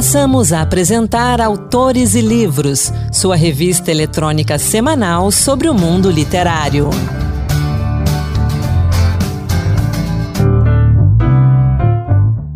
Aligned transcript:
Passamos 0.00 0.50
a 0.50 0.62
apresentar 0.62 1.42
Autores 1.42 2.14
e 2.14 2.22
Livros, 2.22 2.90
sua 3.12 3.36
revista 3.36 3.90
eletrônica 3.90 4.58
semanal 4.58 5.30
sobre 5.30 5.68
o 5.68 5.74
mundo 5.74 6.10
literário. 6.10 6.88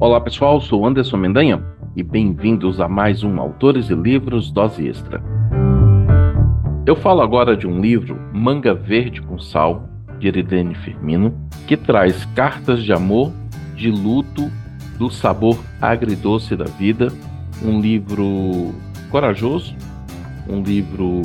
Olá 0.00 0.18
pessoal, 0.22 0.58
sou 0.58 0.86
Anderson 0.86 1.18
Mendanha 1.18 1.62
e 1.94 2.02
bem-vindos 2.02 2.80
a 2.80 2.88
mais 2.88 3.22
um 3.22 3.38
Autores 3.38 3.90
e 3.90 3.94
Livros 3.94 4.50
Dose 4.50 4.88
Extra. 4.88 5.22
Eu 6.86 6.96
falo 6.96 7.20
agora 7.20 7.54
de 7.54 7.66
um 7.66 7.78
livro, 7.78 8.18
Manga 8.32 8.74
Verde 8.74 9.20
com 9.20 9.38
Sal, 9.38 9.86
de 10.18 10.28
Eridene 10.28 10.74
Firmino, 10.76 11.34
que 11.66 11.76
traz 11.76 12.24
cartas 12.34 12.82
de 12.82 12.90
amor, 12.94 13.30
de 13.76 13.90
luto, 13.90 14.50
do 14.98 15.10
sabor 15.10 15.58
agridoce 15.80 16.56
da 16.56 16.64
vida, 16.64 17.12
um 17.62 17.80
livro 17.80 18.74
corajoso, 19.10 19.74
um 20.48 20.62
livro 20.62 21.22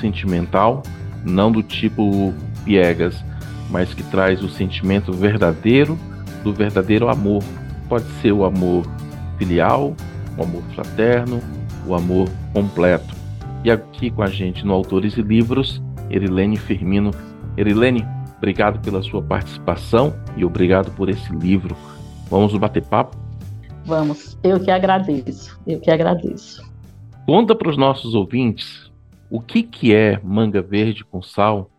sentimental, 0.00 0.82
não 1.24 1.50
do 1.50 1.62
tipo 1.62 2.32
piegas, 2.64 3.24
mas 3.70 3.94
que 3.94 4.02
traz 4.02 4.42
o 4.42 4.48
sentimento 4.48 5.12
verdadeiro 5.12 5.98
do 6.42 6.52
verdadeiro 6.52 7.08
amor. 7.08 7.42
Pode 7.88 8.04
ser 8.20 8.32
o 8.32 8.44
amor 8.44 8.86
filial, 9.38 9.94
o 10.36 10.42
amor 10.42 10.62
fraterno, 10.74 11.40
o 11.86 11.94
amor 11.94 12.28
completo. 12.52 13.14
E 13.64 13.70
aqui 13.70 14.10
com 14.10 14.22
a 14.22 14.28
gente 14.28 14.64
no 14.64 14.72
Autores 14.72 15.16
e 15.16 15.22
Livros, 15.22 15.82
Erilene 16.10 16.56
Firmino. 16.56 17.12
Erilene, 17.56 18.04
obrigado 18.36 18.80
pela 18.80 19.02
sua 19.02 19.22
participação 19.22 20.14
e 20.36 20.44
obrigado 20.44 20.90
por 20.92 21.08
esse 21.08 21.32
livro. 21.32 21.76
Vamos 22.28 22.56
bater 22.56 22.82
papo? 22.82 23.21
Vamos, 23.84 24.38
eu 24.42 24.60
que 24.60 24.70
agradeço, 24.70 25.60
eu 25.66 25.80
que 25.80 25.90
agradeço. 25.90 26.62
Conta 27.26 27.54
para 27.54 27.68
os 27.68 27.76
nossos 27.76 28.14
ouvintes 28.14 28.90
o 29.30 29.40
que, 29.40 29.62
que 29.62 29.94
é 29.94 30.20
Manga 30.22 30.62
Verde 30.62 31.04
com 31.04 31.22
Sal 31.22 31.70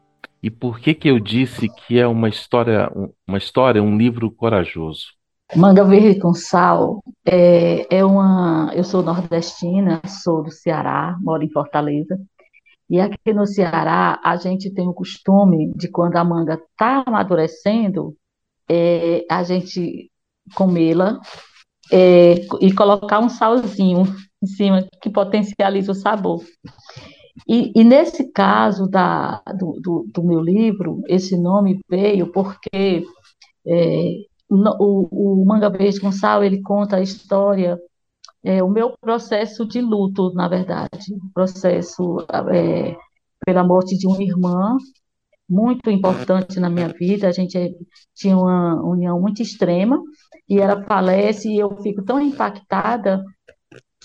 e 0.41 0.49
por 0.49 0.79
que, 0.79 0.93
que 0.93 1.09
eu 1.09 1.19
disse 1.19 1.69
que 1.69 1.97
é 1.97 2.05
uma 2.05 2.27
história, 2.27 2.91
uma 3.27 3.37
história, 3.37 3.81
um 3.81 3.97
livro 3.97 4.29
corajoso. 4.29 5.13
Manga 5.55 5.85
Verde 5.85 6.19
com 6.19 6.33
Sal 6.33 7.01
é, 7.25 7.85
é 7.95 8.03
uma. 8.03 8.71
Eu 8.75 8.83
sou 8.83 9.03
nordestina, 9.03 10.01
sou 10.07 10.43
do 10.43 10.51
Ceará, 10.51 11.17
moro 11.21 11.43
em 11.43 11.51
Fortaleza. 11.51 12.19
E 12.89 12.99
aqui 12.99 13.33
no 13.33 13.45
Ceará, 13.45 14.19
a 14.23 14.35
gente 14.35 14.69
tem 14.69 14.87
o 14.87 14.93
costume 14.93 15.71
de 15.75 15.87
quando 15.87 16.17
a 16.17 16.23
manga 16.23 16.55
está 16.55 17.03
amadurecendo, 17.05 18.15
é, 18.69 19.25
a 19.29 19.43
gente 19.43 20.11
comê-la 20.53 21.19
é, 21.91 22.35
e 22.61 22.73
colocar 22.73 23.19
um 23.19 23.29
salzinho 23.29 24.03
em 24.41 24.47
cima 24.47 24.87
que 25.01 25.09
potencializa 25.09 25.91
o 25.91 25.95
sabor. 25.95 26.43
E, 27.47 27.71
e 27.75 27.83
nesse 27.83 28.31
caso 28.31 28.87
da, 28.87 29.41
do, 29.57 29.79
do, 29.81 30.05
do, 30.13 30.23
meu 30.23 30.39
livro, 30.39 31.01
esse 31.07 31.35
nome 31.35 31.79
veio 31.89 32.31
porque 32.31 33.05
é, 33.65 34.15
o, 34.49 35.41
o 35.41 35.45
Manga 35.45 35.69
Verde 35.69 35.99
com 35.99 36.11
Sal, 36.11 36.43
ele 36.43 36.61
conta 36.61 36.97
a 36.97 37.01
história, 37.01 37.79
é, 38.43 38.61
o 38.61 38.69
meu 38.69 38.93
processo 38.99 39.65
de 39.65 39.81
luto, 39.81 40.33
na 40.33 40.47
verdade, 40.47 41.15
processo 41.33 42.17
é, 42.53 42.95
pela 43.45 43.63
morte 43.63 43.97
de 43.97 44.05
uma 44.05 44.21
irmã, 44.21 44.77
muito 45.49 45.89
importante 45.89 46.59
na 46.59 46.69
minha 46.69 46.89
vida, 46.89 47.27
a 47.27 47.31
gente 47.31 47.75
tinha 48.15 48.37
uma 48.37 48.81
união 48.83 49.19
muito 49.19 49.41
extrema, 49.41 50.01
e 50.47 50.59
ela 50.59 50.83
falece 50.83 51.49
e 51.49 51.57
eu 51.59 51.75
fico 51.81 52.03
tão 52.03 52.19
impactada 52.19 53.23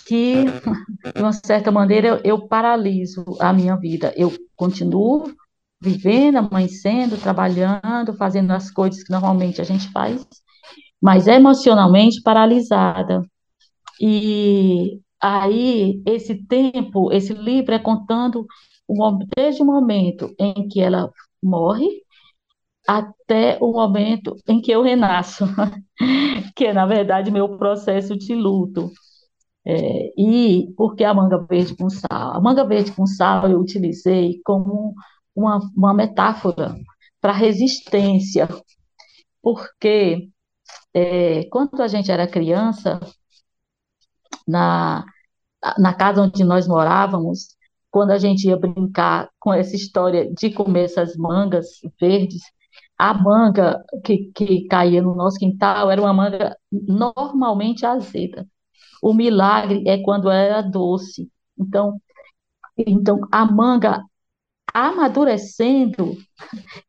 que, 0.07 0.45
de 1.15 1.23
uma 1.23 1.33
certa 1.33 1.71
maneira, 1.71 2.21
eu, 2.25 2.47
paraliso 2.47 3.25
a 3.41 3.53
minha 3.53 3.77
vida. 3.77 4.13
Eu 4.17 4.33
continuo 4.57 5.33
vivendo, 5.81 6.37
amanhecendo, 6.37 7.17
trabalhando, 7.17 8.15
fazendo 8.17 8.53
as 8.53 8.71
coisas 8.71 9.03
que 9.03 9.13
normalmente 9.13 9.61
a 9.61 9.65
gente 9.65 9.91
faz, 9.93 10.27
mas 11.01 11.27
emocionalmente 11.27 12.23
paralisada. 12.23 13.23
E 14.01 15.01
aí, 15.21 16.03
esse 16.07 16.35
tempo, 16.47 17.13
esse 17.13 17.33
livro 17.33 17.75
é 17.75 17.79
contando 17.79 18.47
desde 19.37 19.63
o 19.63 19.67
momento 19.67 20.35
em 20.39 20.69
que 20.69 20.81
ela 20.81 21.11
morre 21.43 21.87
até 22.87 23.59
o 23.61 23.73
momento 23.73 24.37
em 24.49 24.61
que 24.61 24.71
eu 24.73 24.83
renasço, 24.83 25.45
que 26.57 26.67
é, 26.67 26.73
na 26.73 26.87
verdade, 26.87 27.31
meu 27.31 27.59
processo 27.59 28.17
de 28.17 28.35
luto. 28.35 28.91
É, 29.67 30.13
e 30.19 30.73
porque 30.77 31.05
a 31.05 31.15
manga 31.15 31.39
verde 31.47 31.77
com 31.77 31.91
sal? 31.91 32.09
A 32.11 32.41
manga 32.41 32.65
verde 32.67 32.93
com 32.93 33.07
sal 33.07 33.51
eu 33.51 33.61
utilizei 33.61 34.41
como 34.45 34.95
uma, 35.35 35.61
uma 35.77 35.95
metáfora 35.95 36.75
para 37.21 37.33
resistência, 37.33 38.49
porque 39.43 40.31
é, 40.95 41.45
quando 41.51 41.81
a 41.83 41.89
gente 41.89 42.11
era 42.13 42.27
criança, 42.29 43.01
na, 44.47 45.05
na 45.79 45.95
casa 45.95 46.23
onde 46.23 46.45
nós 46.45 46.67
morávamos, 46.67 47.57
quando 47.91 48.11
a 48.11 48.19
gente 48.19 48.47
ia 48.49 48.57
brincar 48.57 49.31
com 49.39 49.53
essa 49.53 49.77
história 49.77 50.33
de 50.35 50.51
comer 50.51 50.85
essas 50.85 51.17
mangas 51.17 51.67
verdes, 52.01 52.43
a 52.99 53.15
manga 53.15 53.85
que, 54.05 54.31
que 54.35 54.67
caía 54.67 55.03
no 55.03 55.15
nosso 55.15 55.39
quintal 55.39 55.91
era 55.91 56.01
uma 56.01 56.13
manga 56.13 56.57
normalmente 56.71 57.87
azeda. 57.87 58.47
O 59.03 59.15
milagre 59.15 59.85
é 59.87 60.03
quando 60.03 60.31
era 60.31 60.61
doce. 60.63 61.31
Então, 61.59 62.01
então 62.77 63.21
a 63.33 63.45
manga 63.45 64.03
amadurecendo 64.75 66.17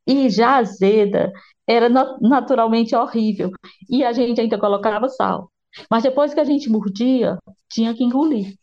e 0.05 0.29
já 0.29 0.57
azeda 0.57 1.31
era 1.67 1.87
naturalmente 2.21 2.95
horrível. 2.95 3.51
E 3.89 4.03
a 4.03 4.11
gente 4.11 4.41
ainda 4.41 4.59
colocava 4.59 5.07
sal. 5.07 5.51
Mas 5.89 6.03
depois 6.03 6.33
que 6.33 6.39
a 6.39 6.43
gente 6.43 6.69
mordia, 6.69 7.37
tinha 7.69 7.93
que 7.93 8.03
engolir. 8.03 8.55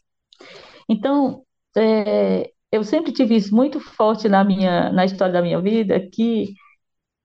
Então, 0.88 1.45
é, 1.76 2.50
eu 2.72 2.84
sempre 2.84 3.12
tive 3.12 3.36
isso 3.36 3.54
muito 3.54 3.80
forte 3.80 4.28
na 4.28 4.44
minha 4.44 4.92
na 4.92 5.04
história 5.04 5.32
da 5.32 5.42
minha 5.42 5.60
vida, 5.60 6.00
que 6.12 6.54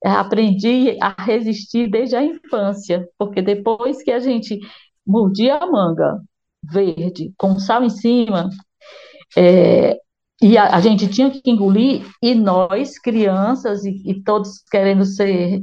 aprendi 0.04 0.98
a 1.02 1.16
resistir 1.24 1.90
desde 1.90 2.16
a 2.16 2.24
infância, 2.24 3.08
porque 3.18 3.42
depois 3.42 4.04
que 4.04 4.12
a 4.12 4.20
gente 4.20 4.60
mordia 5.06 5.58
a 5.58 5.68
manga 5.68 6.20
verde 6.64 7.34
com 7.38 7.60
sal 7.60 7.84
em 7.84 7.90
cima, 7.90 8.50
é, 9.38 9.98
e 10.42 10.58
a, 10.58 10.76
a, 10.76 10.82
gente 10.82 11.08
tinha 11.10 11.30
que 11.32 11.42
engolir, 11.50 12.06
e 12.22 12.34
nós, 12.36 12.98
crianças, 13.00 13.86
e, 13.86 14.02
e 14.06 14.24
todos 14.24 14.64
querendo 14.72 15.06
ser 15.06 15.62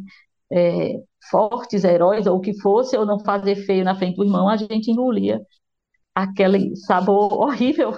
é, 0.53 0.94
fortes, 1.31 1.84
heróis, 1.84 2.26
ou 2.26 2.38
o 2.38 2.41
que 2.41 2.55
fosse, 2.60 2.97
ou 2.97 3.06
não 3.06 3.19
fazer 3.20 3.56
feio 3.56 3.84
na 3.84 3.94
frente 3.97 4.16
do 4.16 4.25
irmão, 4.25 4.49
a 4.49 4.56
gente 4.56 4.91
engolia 4.91 5.41
aquele 6.22 6.74
sabor 6.76 7.32
horrível 7.32 7.92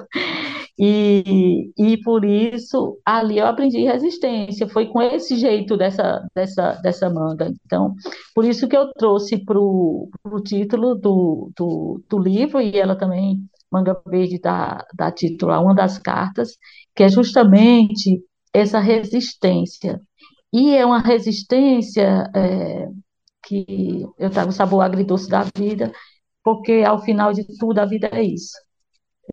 e, 0.82 1.72
e 1.76 1.98
por 1.98 2.24
isso 2.24 2.98
ali 3.04 3.36
eu 3.36 3.46
aprendi 3.46 3.84
resistência, 3.84 4.66
foi 4.66 4.86
com 4.86 5.02
esse 5.02 5.36
jeito 5.36 5.76
dessa, 5.76 6.26
dessa, 6.34 6.72
dessa 6.82 7.10
manga. 7.10 7.52
Então, 7.66 7.94
por 8.34 8.46
isso 8.46 8.66
que 8.66 8.74
eu 8.74 8.90
trouxe 8.94 9.44
para 9.44 9.58
o 9.58 10.08
título 10.42 10.94
do, 10.94 11.50
do, 11.54 12.02
do, 12.08 12.18
livro, 12.18 12.62
e 12.62 12.78
ela 12.78 12.96
também, 12.96 13.38
Manga 13.70 14.00
Verde, 14.06 14.40
dá, 14.40 14.82
dá 14.94 15.12
título 15.12 15.52
a 15.52 15.60
uma 15.60 15.74
das 15.74 15.98
cartas, 15.98 16.56
que 16.94 17.02
é 17.02 17.10
justamente 17.10 18.24
essa 18.50 18.80
resistência. 18.80 20.00
E 20.50 20.74
é 20.74 20.86
uma 20.86 21.00
resistência 21.00 22.26
é, 22.34 22.88
que 23.44 24.06
eu 24.18 24.30
trago 24.30 24.48
o 24.48 24.52
sabor 24.52 24.80
agridoce 24.80 25.28
da 25.28 25.44
vida, 25.54 25.92
porque 26.42 26.84
ao 26.86 27.00
final 27.02 27.32
de 27.32 27.44
tudo 27.58 27.78
a 27.78 27.84
vida 27.84 28.08
é 28.12 28.22
isso 28.22 28.56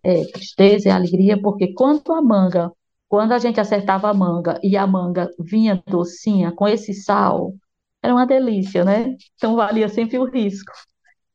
é, 0.02 0.24
tristeza 0.24 0.88
e 0.88 0.92
alegria, 0.92 1.40
porque 1.40 1.72
quando 1.72 2.12
a 2.12 2.22
manga, 2.22 2.72
quando 3.08 3.32
a 3.32 3.38
gente 3.38 3.60
acertava 3.60 4.10
a 4.10 4.14
manga 4.14 4.58
e 4.62 4.76
a 4.76 4.86
manga 4.86 5.30
vinha 5.38 5.82
docinha 5.86 6.52
com 6.52 6.66
esse 6.68 6.92
sal, 6.94 7.54
era 8.02 8.14
uma 8.14 8.26
delícia, 8.26 8.84
né? 8.84 9.16
Então 9.36 9.56
valia 9.56 9.88
sempre 9.88 10.18
o 10.18 10.24
risco. 10.24 10.72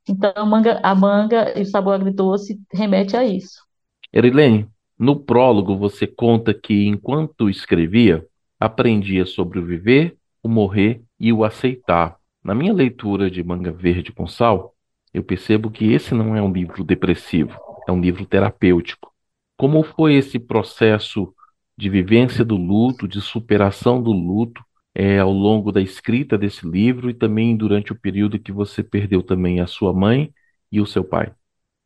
Então 0.08 0.32
a 0.36 0.46
manga, 0.46 0.80
a 0.84 0.96
manga 0.96 1.58
e 1.58 1.62
o 1.62 1.66
sabor 1.66 1.96
agridoce 1.96 2.60
remete 2.72 3.16
a 3.16 3.24
isso. 3.24 3.64
Erilene, 4.12 4.68
no 4.98 5.20
prólogo 5.20 5.78
você 5.78 6.06
conta 6.06 6.54
que 6.54 6.86
enquanto 6.86 7.50
escrevia, 7.50 8.26
aprendia 8.60 9.26
sobre 9.26 9.60
o 9.60 9.66
viver, 9.66 10.18
o 10.42 10.48
morrer 10.48 11.02
e 11.20 11.34
o 11.34 11.44
aceitar. 11.44 12.18
Na 12.44 12.54
minha 12.54 12.74
leitura 12.74 13.32
de 13.32 13.42
Manga 13.42 13.72
Verde 13.72 14.12
com 14.12 14.28
Sal, 14.28 14.73
eu 15.14 15.24
percebo 15.24 15.70
que 15.70 15.92
esse 15.92 16.14
não 16.14 16.36
é 16.36 16.42
um 16.42 16.52
livro 16.52 16.84
depressivo 16.84 17.58
é 17.88 17.92
um 17.92 18.00
livro 18.00 18.26
terapêutico. 18.26 19.12
Como 19.58 19.84
foi 19.84 20.16
esse 20.16 20.40
processo 20.40 21.34
de 21.78 21.90
vivência 21.90 22.44
do 22.44 22.56
luto, 22.56 23.08
de 23.08 23.22
superação 23.22 24.02
do 24.02 24.12
luto, 24.12 24.64
é, 24.96 25.20
ao 25.20 25.32
longo 25.32 25.72
da 25.72 25.82
escrita 25.82 26.38
desse 26.38 26.68
livro 26.68 27.10
e 27.10 27.14
também 27.14 27.58
durante 27.58 27.92
o 27.92 28.00
período 28.00 28.40
que 28.40 28.52
você 28.52 28.84
perdeu 28.84 29.24
também 29.24 29.60
a 29.60 29.68
sua 29.68 29.92
mãe 29.92 30.32
e 30.72 30.80
o 30.80 30.86
seu 30.86 31.04
pai? 31.04 31.32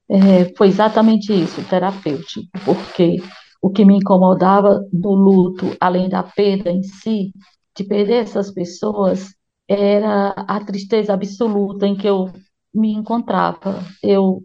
É, 0.10 0.54
foi 0.56 0.68
exatamente 0.68 1.34
isso, 1.34 1.64
terapêutico, 1.70 2.48
porque 2.64 3.18
o 3.62 3.70
que 3.70 3.86
me 3.86 3.98
incomodava 3.98 4.82
do 4.92 5.10
luto, 5.10 5.76
além 5.80 6.10
da 6.10 6.24
perda 6.24 6.70
em 6.70 6.84
si, 6.84 7.32
de 7.76 7.84
perder 7.84 8.24
essas 8.24 8.52
pessoas, 8.52 9.34
era 9.68 10.30
a 10.30 10.64
tristeza 10.64 11.14
absoluta 11.14 11.86
em 11.86 11.96
que 11.96 12.08
eu 12.08 12.32
me 12.78 12.94
encontrava. 12.94 13.82
Eu, 14.04 14.44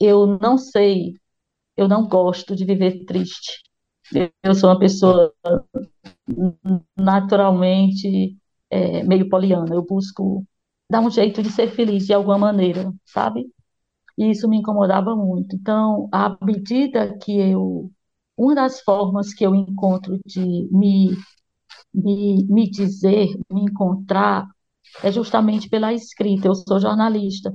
eu 0.00 0.26
não 0.40 0.58
sei, 0.58 1.14
eu 1.76 1.88
não 1.88 2.08
gosto 2.08 2.56
de 2.56 2.64
viver 2.66 3.04
triste. 3.06 3.62
Eu 4.44 4.54
sou 4.54 4.70
uma 4.70 4.78
pessoa 4.78 5.32
naturalmente 6.96 8.36
é, 8.70 9.02
meio 9.02 9.28
poliana. 9.28 9.74
Eu 9.74 9.84
busco 9.84 10.44
dar 10.90 11.00
um 11.00 11.10
jeito 11.10 11.42
de 11.42 11.50
ser 11.50 11.68
feliz 11.68 12.06
de 12.06 12.12
alguma 12.12 12.38
maneira, 12.38 12.92
sabe? 13.04 13.46
E 14.18 14.30
isso 14.30 14.48
me 14.48 14.58
incomodava 14.58 15.16
muito. 15.16 15.56
Então, 15.56 16.08
à 16.12 16.36
medida 16.44 17.18
que 17.18 17.38
eu. 17.38 17.90
Uma 18.36 18.54
das 18.56 18.80
formas 18.82 19.34
que 19.34 19.46
eu 19.46 19.54
encontro 19.54 20.18
de 20.26 20.40
me, 20.72 21.10
me, 21.94 22.44
me 22.48 22.70
dizer, 22.70 23.28
me 23.50 23.62
encontrar, 23.62 24.46
é 25.02 25.12
justamente 25.12 25.68
pela 25.68 25.92
escrita. 25.92 26.48
Eu 26.48 26.54
sou 26.54 26.80
jornalista. 26.80 27.52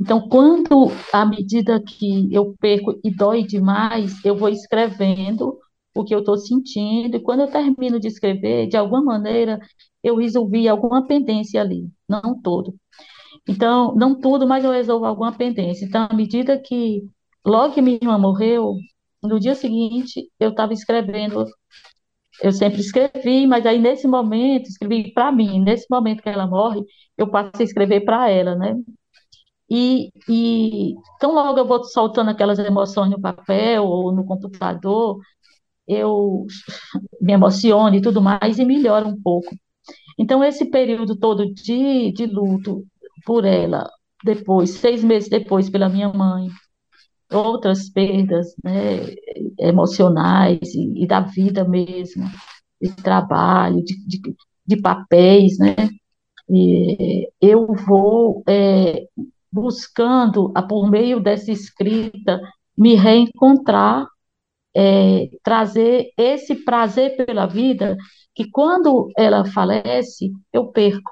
Então, 0.00 0.28
quando, 0.28 0.90
à 1.12 1.26
medida 1.26 1.80
que 1.82 2.32
eu 2.32 2.54
perco 2.58 2.98
e 3.04 3.10
dói 3.14 3.42
demais, 3.42 4.24
eu 4.24 4.36
vou 4.36 4.48
escrevendo 4.48 5.58
o 5.94 6.04
que 6.04 6.14
eu 6.14 6.20
estou 6.20 6.38
sentindo, 6.38 7.16
e 7.16 7.20
quando 7.20 7.40
eu 7.40 7.50
termino 7.50 7.98
de 8.00 8.08
escrever, 8.08 8.68
de 8.68 8.76
alguma 8.76 9.02
maneira, 9.02 9.58
eu 10.02 10.16
resolvi 10.16 10.68
alguma 10.68 11.06
pendência 11.06 11.60
ali, 11.60 11.90
não 12.08 12.40
todo. 12.40 12.74
Então, 13.48 13.94
não 13.96 14.18
tudo, 14.18 14.46
mas 14.46 14.64
eu 14.64 14.72
resolvo 14.72 15.04
alguma 15.06 15.32
pendência. 15.36 15.84
Então, 15.84 16.06
à 16.10 16.14
medida 16.14 16.58
que, 16.58 17.02
logo 17.44 17.74
que 17.74 17.82
minha 17.82 17.98
irmã 18.00 18.18
morreu, 18.18 18.76
no 19.22 19.40
dia 19.40 19.54
seguinte, 19.54 20.30
eu 20.38 20.50
estava 20.50 20.72
escrevendo, 20.72 21.44
eu 22.42 22.52
sempre 22.52 22.80
escrevi, 22.80 23.46
mas 23.46 23.66
aí 23.66 23.78
nesse 23.78 24.06
momento, 24.08 24.68
escrevi 24.68 25.12
para 25.12 25.32
mim, 25.32 25.60
nesse 25.62 25.86
momento 25.90 26.22
que 26.22 26.28
ela 26.28 26.46
morre, 26.46 26.82
eu 27.16 27.30
passei 27.30 27.62
a 27.62 27.68
escrever 27.68 28.02
para 28.04 28.28
ela, 28.30 28.54
né? 28.56 28.76
E, 29.70 30.10
e 30.28 30.94
tão 31.20 31.32
logo 31.34 31.58
eu 31.58 31.66
vou 31.66 31.84
soltando 31.84 32.30
aquelas 32.30 32.58
emoções 32.58 33.10
no 33.10 33.20
papel 33.20 33.84
ou 33.84 34.12
no 34.12 34.24
computador, 34.24 35.18
eu 35.88 36.46
me 37.20 37.32
emociono 37.34 37.96
e 37.96 38.02
tudo 38.02 38.22
mais 38.22 38.58
e 38.58 38.64
melhora 38.64 39.06
um 39.08 39.20
pouco. 39.20 39.48
Então, 40.18 40.44
esse 40.44 40.66
período 40.70 41.16
todo 41.18 41.52
de, 41.52 42.12
de 42.12 42.26
luto 42.26 42.84
por 43.26 43.44
ela, 43.44 43.88
depois, 44.24 44.70
seis 44.72 45.04
meses 45.04 45.28
depois, 45.30 45.70
pela 45.70 45.88
minha 45.88 46.08
mãe, 46.12 46.48
outras 47.32 47.88
perdas 47.88 48.54
né, 48.64 49.14
emocionais 49.58 50.74
e, 50.74 51.04
e 51.04 51.06
da 51.06 51.20
vida 51.20 51.64
mesmo, 51.64 52.28
de 52.80 52.94
trabalho, 52.96 53.82
de, 53.84 53.94
de, 54.06 54.20
de 54.66 54.76
papéis, 54.80 55.58
né? 55.58 55.74
E 56.48 57.28
eu 57.40 57.66
vou 57.86 58.42
é, 58.48 59.06
buscando, 59.52 60.52
por 60.68 60.90
meio 60.90 61.20
dessa 61.20 61.52
escrita, 61.52 62.40
me 62.76 62.94
reencontrar 62.94 64.06
é, 64.74 65.28
trazer 65.42 66.12
esse 66.16 66.54
prazer 66.64 67.16
pela 67.16 67.46
vida 67.46 67.96
que 68.34 68.48
quando 68.50 69.10
ela 69.16 69.44
falece, 69.44 70.32
eu 70.52 70.68
perco, 70.68 71.10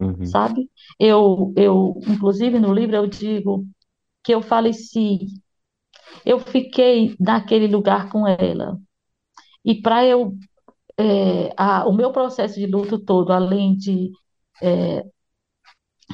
uhum. 0.00 0.24
sabe? 0.24 0.70
Eu, 0.98 1.52
eu, 1.56 1.94
inclusive 2.06 2.58
no 2.58 2.72
livro 2.72 2.96
eu 2.96 3.06
digo 3.06 3.64
que 4.22 4.32
eu 4.32 4.40
faleci, 4.40 5.26
eu 6.24 6.38
fiquei 6.40 7.16
naquele 7.18 7.66
lugar 7.66 8.08
com 8.10 8.26
ela. 8.26 8.78
E 9.64 9.80
para 9.80 10.04
eu, 10.04 10.34
é, 10.98 11.52
a, 11.56 11.86
o 11.88 11.92
meu 11.92 12.12
processo 12.12 12.56
de 12.58 12.66
luto 12.66 12.98
todo, 12.98 13.32
além 13.32 13.76
de 13.76 14.10
é, 14.62 15.04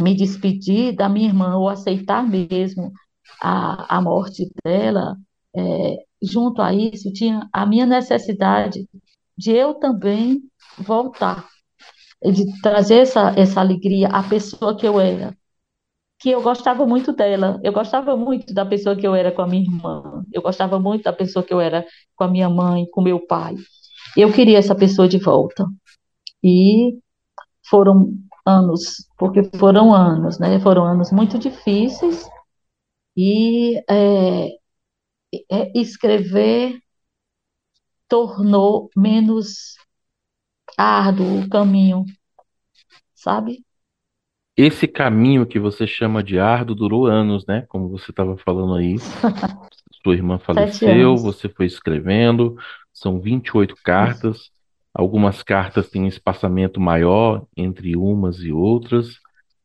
me 0.00 0.14
despedir 0.14 0.94
da 0.94 1.08
minha 1.08 1.28
irmã 1.28 1.56
ou 1.56 1.68
aceitar 1.68 2.22
mesmo 2.26 2.92
a, 3.40 3.96
a 3.96 4.00
morte 4.00 4.50
dela, 4.64 5.16
é, 5.56 5.96
junto 6.22 6.62
a 6.62 6.72
isso, 6.74 7.12
tinha 7.12 7.48
a 7.52 7.66
minha 7.66 7.86
necessidade 7.86 8.88
de 9.36 9.52
eu 9.52 9.74
também 9.74 10.42
voltar, 10.78 11.48
de 12.22 12.60
trazer 12.60 13.00
essa, 13.02 13.30
essa 13.36 13.60
alegria 13.60 14.08
à 14.08 14.22
pessoa 14.22 14.76
que 14.76 14.86
eu 14.86 15.00
era, 15.00 15.36
que 16.18 16.30
eu 16.30 16.42
gostava 16.42 16.86
muito 16.86 17.12
dela, 17.12 17.60
eu 17.62 17.72
gostava 17.72 18.16
muito 18.16 18.52
da 18.52 18.66
pessoa 18.66 18.96
que 18.96 19.06
eu 19.06 19.14
era 19.14 19.30
com 19.32 19.42
a 19.42 19.46
minha 19.46 19.62
irmã, 19.62 20.24
eu 20.32 20.42
gostava 20.42 20.78
muito 20.78 21.04
da 21.04 21.12
pessoa 21.12 21.44
que 21.44 21.54
eu 21.54 21.60
era 21.60 21.86
com 22.16 22.24
a 22.24 22.28
minha 22.28 22.48
mãe, 22.50 22.86
com 22.90 23.02
meu 23.02 23.24
pai. 23.26 23.54
Eu 24.16 24.32
queria 24.32 24.58
essa 24.58 24.74
pessoa 24.74 25.08
de 25.08 25.18
volta. 25.18 25.64
E 26.42 26.98
foram 27.68 28.14
anos, 28.46 29.08
porque 29.18 29.44
foram 29.58 29.94
anos, 29.94 30.38
né? 30.38 30.58
Foram 30.60 30.84
anos 30.84 31.12
muito 31.12 31.38
difíceis 31.38 32.28
e 33.16 33.76
é, 33.90 34.48
é, 35.50 35.78
escrever 35.78 36.78
tornou 38.08 38.90
menos 38.96 39.76
árduo 40.76 41.42
o 41.42 41.48
caminho, 41.48 42.04
sabe? 43.14 43.64
Esse 44.60 44.88
caminho 44.88 45.46
que 45.46 45.56
você 45.56 45.86
chama 45.86 46.20
de 46.20 46.36
árduo 46.36 46.74
durou 46.74 47.06
anos, 47.06 47.46
né? 47.46 47.64
Como 47.68 47.88
você 47.88 48.10
estava 48.10 48.36
falando 48.36 48.74
aí. 48.74 48.96
Sua 50.02 50.14
irmã 50.14 50.36
faleceu, 50.36 51.16
você 51.16 51.48
foi 51.48 51.66
escrevendo, 51.66 52.56
são 52.92 53.20
28 53.20 53.76
cartas. 53.84 54.50
Algumas 54.92 55.44
cartas 55.44 55.88
têm 55.88 56.02
um 56.02 56.08
espaçamento 56.08 56.80
maior 56.80 57.46
entre 57.56 57.94
umas 57.94 58.38
e 58.40 58.50
outras, 58.50 59.20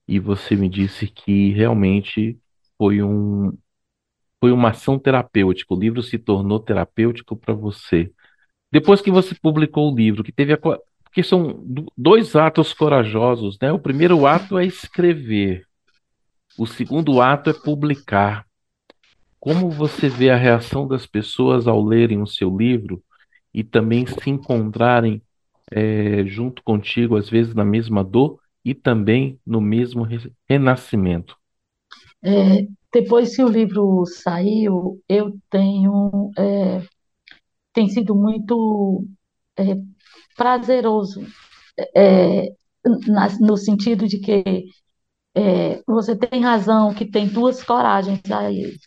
e 0.08 0.20
você 0.20 0.56
me 0.56 0.70
disse 0.70 1.08
que 1.08 1.52
realmente 1.54 2.38
foi 2.78 3.02
um, 3.02 3.52
foi 4.40 4.52
uma 4.52 4.70
ação 4.70 5.00
terapêutica. 5.00 5.74
O 5.74 5.80
livro 5.80 6.04
se 6.04 6.20
tornou 6.20 6.60
terapêutico 6.60 7.36
para 7.36 7.56
você. 7.56 8.12
Depois 8.72 9.02
que 9.02 9.10
você 9.10 9.34
publicou 9.34 9.92
o 9.92 9.96
livro, 9.96 10.24
que 10.24 10.32
teve 10.32 10.54
a 10.54 10.60
porque 11.14 11.22
são 11.22 11.64
dois 11.96 12.36
atos 12.36 12.74
corajosos, 12.74 13.60
né? 13.62 13.72
O 13.72 13.78
primeiro 13.78 14.26
ato 14.26 14.58
é 14.58 14.66
escrever. 14.66 15.64
O 16.58 16.66
segundo 16.66 17.22
ato 17.22 17.52
é 17.52 17.54
publicar. 17.54 18.48
Como 19.40 19.70
você 19.70 20.10
vê 20.10 20.32
a 20.32 20.36
reação 20.36 20.88
das 20.88 21.06
pessoas 21.06 21.68
ao 21.68 21.84
lerem 21.84 22.20
o 22.20 22.26
seu 22.26 22.58
livro 22.58 23.00
e 23.54 23.64
também 23.64 24.08
se 24.08 24.28
encontrarem 24.28 25.22
é, 25.70 26.26
junto 26.26 26.64
contigo, 26.64 27.16
às 27.16 27.30
vezes 27.30 27.54
na 27.54 27.64
mesma 27.64 28.04
dor 28.04 28.40
e 28.66 28.74
também 28.74 29.40
no 29.46 29.62
mesmo 29.62 30.08
renascimento? 30.50 31.38
É, 32.24 32.68
depois 32.92 33.36
que 33.36 33.44
o 33.44 33.50
livro 33.50 34.04
saiu, 34.08 35.00
eu 35.08 35.38
tenho 35.52 36.32
é, 36.36 36.82
tem 37.72 37.88
sido 37.88 38.16
muito 38.16 39.06
é, 39.56 39.76
prazeroso 40.36 41.26
é, 41.96 42.50
na, 43.08 43.30
no 43.40 43.58
sentido 43.58 44.08
de 44.08 44.20
que 44.20 44.66
é, 45.36 45.82
você 45.88 46.16
tem 46.16 46.42
razão 46.42 46.94
que 46.94 47.06
tem 47.06 47.28
duas 47.28 47.64
coragens 47.64 48.22
aí. 48.32 48.78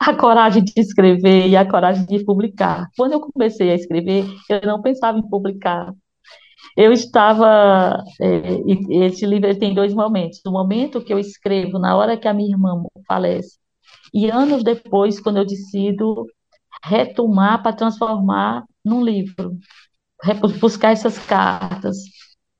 A 0.00 0.14
coragem 0.14 0.64
de 0.64 0.72
escrever 0.76 1.48
e 1.48 1.56
a 1.56 1.68
coragem 1.68 2.04
de 2.06 2.24
publicar. 2.24 2.88
Quando 2.96 3.12
eu 3.12 3.20
comecei 3.20 3.70
a 3.70 3.74
escrever, 3.74 4.26
eu 4.48 4.60
não 4.62 4.82
pensava 4.82 5.18
em 5.18 5.28
publicar. 5.28 5.92
Eu 6.76 6.92
estava. 6.92 8.02
É, 8.20 9.06
esse 9.06 9.26
livro 9.26 9.56
tem 9.58 9.74
dois 9.74 9.94
momentos. 9.94 10.40
O 10.46 10.50
momento 10.50 11.02
que 11.04 11.12
eu 11.12 11.18
escrevo, 11.18 11.78
na 11.78 11.96
hora 11.96 12.16
que 12.16 12.26
a 12.26 12.34
minha 12.34 12.50
irmã 12.50 12.82
falece, 13.06 13.58
e 14.12 14.30
anos 14.30 14.64
depois, 14.64 15.20
quando 15.20 15.38
eu 15.38 15.46
decido 15.46 16.26
retomar 16.84 17.62
para 17.62 17.76
transformar 17.76 18.64
num 18.84 19.02
livro, 19.02 19.56
buscar 20.60 20.92
essas 20.92 21.18
cartas, 21.18 21.96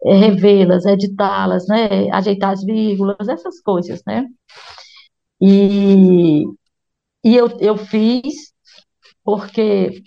é, 0.05 0.15
revê-las, 0.15 0.85
editá-las, 0.87 1.67
né, 1.69 2.11
ajeitar 2.13 2.53
as 2.53 2.65
vírgulas, 2.65 3.29
essas 3.29 3.61
coisas, 3.61 4.03
né? 4.07 4.27
E, 5.41 6.45
e 7.25 7.37
eu, 7.37 7.49
eu 7.61 7.77
fiz 7.77 8.53
porque 9.25 10.03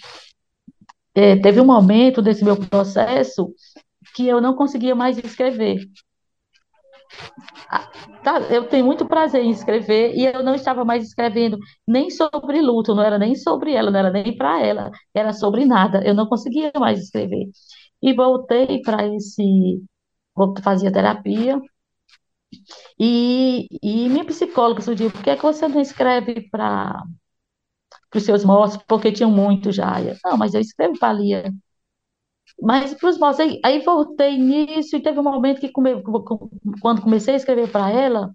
é, 1.16 1.36
teve 1.38 1.60
um 1.60 1.66
momento 1.66 2.22
desse 2.22 2.44
meu 2.44 2.56
processo 2.56 3.54
que 4.16 4.28
eu 4.28 4.40
não 4.40 4.56
conseguia 4.56 4.96
mais 4.96 5.18
escrever. 5.18 5.80
Tá, 8.24 8.40
eu 8.50 8.68
tenho 8.68 8.86
muito 8.86 9.08
prazer 9.08 9.44
em 9.44 9.50
escrever 9.52 10.14
e 10.16 10.26
eu 10.26 10.44
não 10.44 10.54
estava 10.56 10.84
mais 10.86 11.04
escrevendo 11.04 11.58
nem 11.88 12.10
sobre 12.10 12.62
luto, 12.62 12.94
não 12.96 13.04
era 13.04 13.18
nem 13.18 13.36
sobre 13.36 13.74
ela, 13.74 13.90
não 13.92 14.00
era 14.00 14.12
nem 14.12 14.36
para 14.36 14.62
ela, 14.66 14.92
era 15.14 15.34
sobre 15.34 15.66
nada. 15.66 16.02
Eu 16.06 16.14
não 16.14 16.28
conseguia 16.28 16.72
mais 16.78 17.00
escrever. 17.00 17.46
E 18.02 18.14
voltei 18.14 18.82
para 18.82 19.08
esse, 19.08 19.82
fazia 20.64 20.92
terapia 20.92 21.60
E, 23.00 23.68
e 23.82 24.10
minha 24.10 24.26
psicóloga 24.26 24.82
sugeriu, 24.82 25.12
por 25.12 25.24
que, 25.24 25.30
é 25.32 25.36
que 25.36 25.44
você 25.44 25.68
não 25.68 25.82
escreve 25.82 26.50
para 26.50 27.04
os 28.16 28.24
seus 28.24 28.44
mortos? 28.44 28.78
Porque 28.88 29.12
tinham 29.14 29.32
muito 29.32 29.72
já. 29.72 30.02
Eu, 30.02 30.16
não, 30.24 30.38
mas 30.38 30.54
eu 30.54 30.62
escrevo 30.62 30.98
para 31.00 31.10
a 31.10 31.14
Lia. 31.14 31.54
Mas 32.60 32.94
para 32.94 33.10
os 33.10 33.20
mortos, 33.20 33.40
aí, 33.40 33.60
aí, 33.64 33.80
voltei 33.80 34.38
nisso 34.38 34.96
e 34.96 35.02
teve 35.02 35.20
um 35.20 35.24
momento 35.24 35.60
que, 35.60 35.70
come, 35.70 36.02
quando 36.82 37.02
comecei 37.02 37.36
a 37.36 37.38
escrever 37.38 37.72
para 37.72 37.90
ela, 37.92 38.32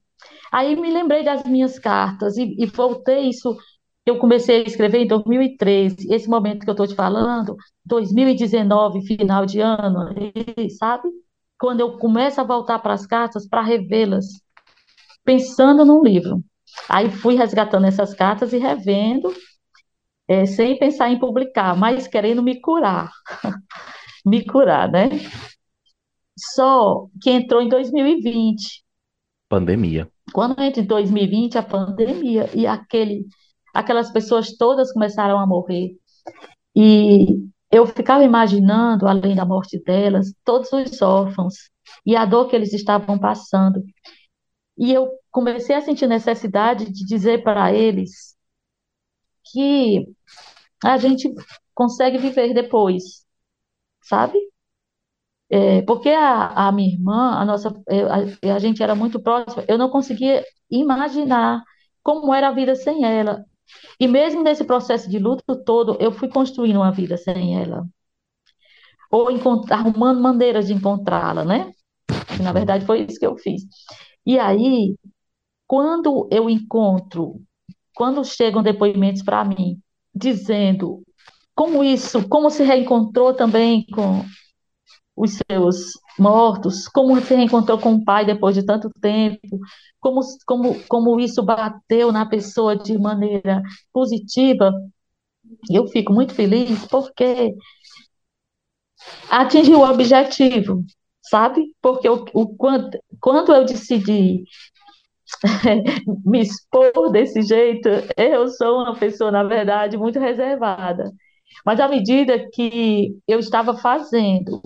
aí 0.53 0.77
me 0.77 0.93
lembrei 0.93 1.25
das 1.25 1.45
minhas 1.45 1.79
cartas 1.79 2.37
e, 2.37 2.55
e 2.59 2.67
voltei 2.67 3.29
isso 3.29 3.57
eu 4.05 4.19
comecei 4.19 4.63
a 4.63 4.67
escrever 4.67 4.99
em 4.99 5.07
2013, 5.07 6.13
esse 6.13 6.29
momento 6.29 6.65
que 6.65 6.71
eu 6.71 6.73
estou 6.73 6.87
te 6.87 6.95
falando, 6.95 7.57
2019, 7.85 9.07
final 9.07 9.47
de 9.47 9.61
ano, 9.61 10.13
sabe? 10.79 11.09
Quando 11.59 11.81
eu 11.81 11.97
começo 11.99 12.41
a 12.41 12.45
voltar 12.45 12.81
para 12.81 12.95
as 12.95 13.07
cartas 13.07 13.49
para 13.49 13.63
revê-las, 13.63 14.27
pensando 15.25 15.85
num 15.85 16.03
livro. 16.03 16.43
Aí 16.89 17.11
fui 17.11 17.37
resgatando 17.37 17.87
essas 17.87 18.13
cartas 18.15 18.53
e 18.53 18.59
revendo, 18.59 19.33
é, 20.29 20.47
sem 20.47 20.79
pensar 20.79 21.11
em 21.11 21.19
publicar, 21.19 21.77
mas 21.77 22.09
querendo 22.09 22.43
me 22.43 22.61
curar. 22.61 23.11
me 24.25 24.45
curar, 24.45 24.91
né? 24.91 25.09
Só 26.37 27.07
que 27.21 27.31
entrou 27.31 27.63
em 27.63 27.69
2020. 27.69 28.85
Pandemia. 29.49 30.09
Quando 30.33 30.61
entra 30.61 30.83
em 30.83 30.87
2020, 30.87 31.59
a 31.59 31.63
pandemia, 31.63 32.49
e 32.55 32.67
aquele 32.67 33.27
aquelas 33.73 34.11
pessoas 34.11 34.57
todas 34.57 34.93
começaram 34.93 35.39
a 35.39 35.47
morrer. 35.47 35.97
E 36.77 37.27
eu 37.71 37.87
ficava 37.87 38.23
imaginando, 38.23 39.07
além 39.07 39.35
da 39.35 39.45
morte 39.45 39.83
delas, 39.83 40.35
todos 40.45 40.73
os 40.73 41.01
órfãos 41.01 41.55
e 42.05 42.15
a 42.17 42.25
dor 42.25 42.49
que 42.49 42.57
eles 42.57 42.73
estavam 42.73 43.19
passando. 43.19 43.83
E 44.77 44.93
eu 44.93 45.11
comecei 45.31 45.75
a 45.75 45.81
sentir 45.81 46.07
necessidade 46.07 46.91
de 46.93 47.05
dizer 47.05 47.43
para 47.43 47.73
eles 47.73 48.37
que 49.53 50.07
a 50.85 50.97
gente 50.99 51.33
consegue 51.75 52.19
viver 52.19 52.55
depois, 52.55 53.22
sabe? 54.03 54.39
É, 55.51 55.83
porque 55.83 56.09
a, 56.09 56.69
a, 56.69 56.73
minha 56.73 56.91
irmã, 56.91 57.33
a 57.39 57.45
nossa, 57.45 57.69
a, 57.69 58.55
a 58.55 58.59
gente 58.59 58.83
era 58.83 58.95
muito 58.95 59.21
próxima, 59.21 59.65
eu 59.69 59.77
não 59.77 59.91
conseguia 59.91 60.43
imaginar 60.71 61.63
como 62.03 62.33
era 62.35 62.49
a 62.49 62.53
vida 62.53 62.75
sem 62.75 63.05
ela. 63.05 63.45
E 64.01 64.09
mesmo 64.09 64.43
nesse 64.43 64.65
processo 64.65 65.11
de 65.11 65.19
luto 65.19 65.57
todo, 65.65 65.97
eu 66.01 66.13
fui 66.13 66.29
construindo 66.29 66.77
uma 66.77 66.91
vida 66.93 67.17
sem 67.17 67.61
ela. 67.61 67.87
Ou 69.11 69.29
arrumando 69.71 70.21
maneiras 70.21 70.67
de 70.67 70.73
encontrá-la, 70.73 71.45
né? 71.45 71.73
Na 72.43 72.53
verdade, 72.53 72.87
foi 72.87 73.03
isso 73.03 73.19
que 73.19 73.27
eu 73.27 73.37
fiz. 73.37 73.63
E 74.25 74.39
aí, 74.39 74.97
quando 75.67 76.29
eu 76.31 76.49
encontro, 76.49 77.41
quando 77.95 78.25
chegam 78.25 78.63
depoimentos 78.63 79.23
para 79.23 79.45
mim, 79.45 79.81
dizendo 80.15 81.03
como 81.55 81.85
isso, 81.85 82.29
como 82.29 82.51
se 82.51 82.63
reencontrou 82.65 83.35
também 83.35 83.87
com 83.95 84.25
os 85.17 85.39
seus 85.51 85.93
mortos, 86.19 86.89
como 86.89 87.21
se 87.21 87.35
reencontrou 87.35 87.79
com 87.79 87.95
o 87.95 88.05
pai 88.05 88.25
depois 88.25 88.55
de 88.55 88.65
tanto 88.65 88.91
tempo, 89.01 89.41
como, 90.01 90.21
como, 90.47 90.85
como 90.89 91.21
isso 91.21 91.43
bateu 91.43 92.13
na 92.13 92.27
pessoa 92.27 92.77
de 92.77 92.99
maneira 92.99 93.63
positiva. 93.93 94.73
Eu 95.71 95.87
fico 95.89 96.13
muito 96.13 96.35
feliz 96.35 96.87
porque 96.87 97.55
atingiu 99.31 99.81
o 99.81 99.85
objetivo, 99.91 100.85
sabe? 101.23 101.75
Porque 101.81 102.09
o, 102.09 102.25
o, 102.35 102.57
quando, 102.57 102.99
quando 103.21 103.53
eu 103.55 103.65
decidi 103.65 104.45
me 106.25 106.41
expor 106.43 107.11
desse 107.11 107.43
jeito, 107.43 107.89
eu 108.17 108.49
sou 108.49 108.83
uma 108.83 108.97
pessoa, 108.97 109.31
na 109.31 109.45
verdade, 109.45 109.97
muito 109.97 110.19
reservada. 110.19 111.13
Mas 111.65 111.81
à 111.81 111.89
medida 111.89 112.49
que 112.53 113.17
eu 113.27 113.39
estava 113.39 113.77
fazendo 113.77 114.61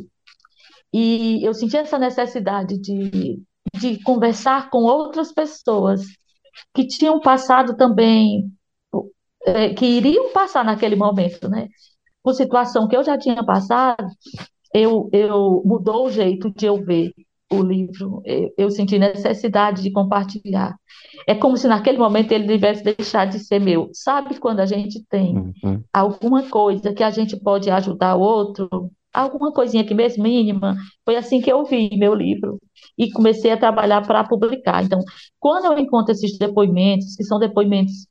e 0.92 1.46
eu 1.46 1.52
senti 1.52 1.76
essa 1.76 1.98
necessidade 1.98 2.78
de, 2.78 3.42
de 3.78 4.02
conversar 4.02 4.70
com 4.70 4.78
outras 4.78 5.32
pessoas 5.32 6.02
que 6.74 6.86
tinham 6.86 7.20
passado 7.20 7.76
também, 7.76 8.50
é, 9.46 9.74
que 9.74 9.84
iriam 9.84 10.32
passar 10.32 10.64
naquele 10.64 10.96
momento, 10.96 11.48
né? 11.48 11.68
Por 12.22 12.34
situação 12.34 12.88
que 12.88 12.96
eu 12.96 13.04
já 13.04 13.18
tinha 13.18 13.44
passado, 13.44 14.08
eu, 14.74 15.08
eu 15.12 15.62
mudou 15.64 16.06
o 16.06 16.10
jeito 16.10 16.50
de 16.50 16.66
eu 16.66 16.82
ver 16.82 17.12
o 17.50 17.62
livro, 17.62 18.22
eu, 18.56 18.70
senti 18.70 18.98
necessidade 18.98 19.82
de 19.82 19.92
compartilhar. 19.92 20.76
É 21.26 21.34
como 21.34 21.56
se 21.56 21.68
naquele 21.68 21.98
momento 21.98 22.32
ele 22.32 22.46
tivesse 22.46 22.82
deixado 22.82 23.30
de 23.30 23.38
ser 23.38 23.60
meu. 23.60 23.88
Sabe 23.92 24.38
quando 24.40 24.60
a 24.60 24.66
gente 24.66 25.04
tem 25.08 25.36
uhum. 25.36 25.82
alguma 25.92 26.42
coisa 26.48 26.92
que 26.92 27.04
a 27.04 27.10
gente 27.10 27.36
pode 27.36 27.70
ajudar 27.70 28.16
o 28.16 28.20
outro? 28.20 28.90
alguma 29.16 29.50
coisinha 29.50 29.84
que 29.84 29.94
mesmo 29.94 30.22
mínima. 30.22 30.76
Foi 31.04 31.16
assim 31.16 31.40
que 31.40 31.50
eu 31.50 31.64
vi 31.64 31.96
meu 31.96 32.14
livro 32.14 32.58
e 32.98 33.10
comecei 33.10 33.50
a 33.50 33.56
trabalhar 33.56 34.06
para 34.06 34.24
publicar. 34.24 34.84
Então, 34.84 35.00
quando 35.40 35.66
eu 35.66 35.78
encontro 35.78 36.12
esses 36.12 36.36
depoimentos, 36.38 37.16
que 37.16 37.24
são 37.24 37.38
depoimentos 37.38 38.06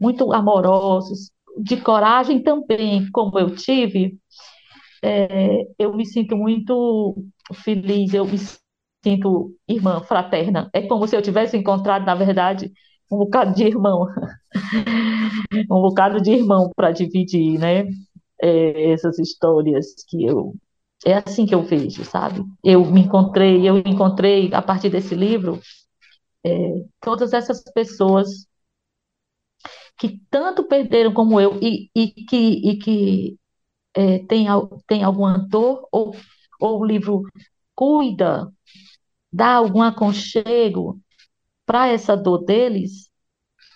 muito 0.00 0.32
amorosos, 0.32 1.30
de 1.58 1.78
coragem 1.78 2.42
também, 2.42 3.10
como 3.10 3.38
eu 3.38 3.54
tive, 3.54 4.18
é, 5.06 5.66
eu 5.78 5.94
me 5.94 6.06
sinto 6.06 6.36
muito 6.36 7.16
feliz, 7.54 8.14
eu 8.14 8.24
me 8.26 8.38
sinto 9.04 9.54
irmã, 9.68 10.00
fraterna. 10.02 10.70
É 10.72 10.82
como 10.86 11.06
se 11.06 11.16
eu 11.16 11.22
tivesse 11.22 11.56
encontrado, 11.56 12.04
na 12.06 12.14
verdade, 12.14 12.72
um 13.10 13.18
bocado 13.18 13.54
de 13.54 13.64
irmão, 13.64 14.06
um 15.70 15.80
bocado 15.82 16.20
de 16.20 16.32
irmão 16.32 16.70
para 16.76 16.90
dividir, 16.92 17.58
né? 17.58 17.84
é, 18.40 18.92
essas 18.92 19.18
histórias 19.18 19.94
que 20.08 20.24
eu 20.24 20.54
é 21.04 21.14
assim 21.14 21.46
que 21.46 21.54
eu 21.54 21.62
vejo, 21.62 22.04
sabe? 22.04 22.42
Eu 22.64 22.84
me 22.84 23.02
encontrei, 23.02 23.68
eu 23.68 23.78
encontrei 23.78 24.52
a 24.54 24.62
partir 24.62 24.90
desse 24.90 25.14
livro 25.14 25.60
é, 26.44 26.84
todas 27.00 27.32
essas 27.32 27.62
pessoas 27.74 28.46
que 29.98 30.20
tanto 30.30 30.64
perderam 30.64 31.12
como 31.12 31.40
eu 31.40 31.58
e, 31.62 31.90
e 31.94 32.08
que, 32.10 32.36
e 32.70 32.78
que 32.78 33.36
é, 33.96 34.18
tem, 34.18 34.46
tem 34.86 35.02
alguma 35.02 35.38
dor 35.38 35.88
ou, 35.90 36.14
ou 36.60 36.80
o 36.80 36.84
livro 36.84 37.22
cuida, 37.74 38.52
dá 39.32 39.54
algum 39.54 39.80
aconchego 39.80 41.00
para 41.64 41.88
essa 41.88 42.14
dor 42.14 42.44
deles, 42.44 43.10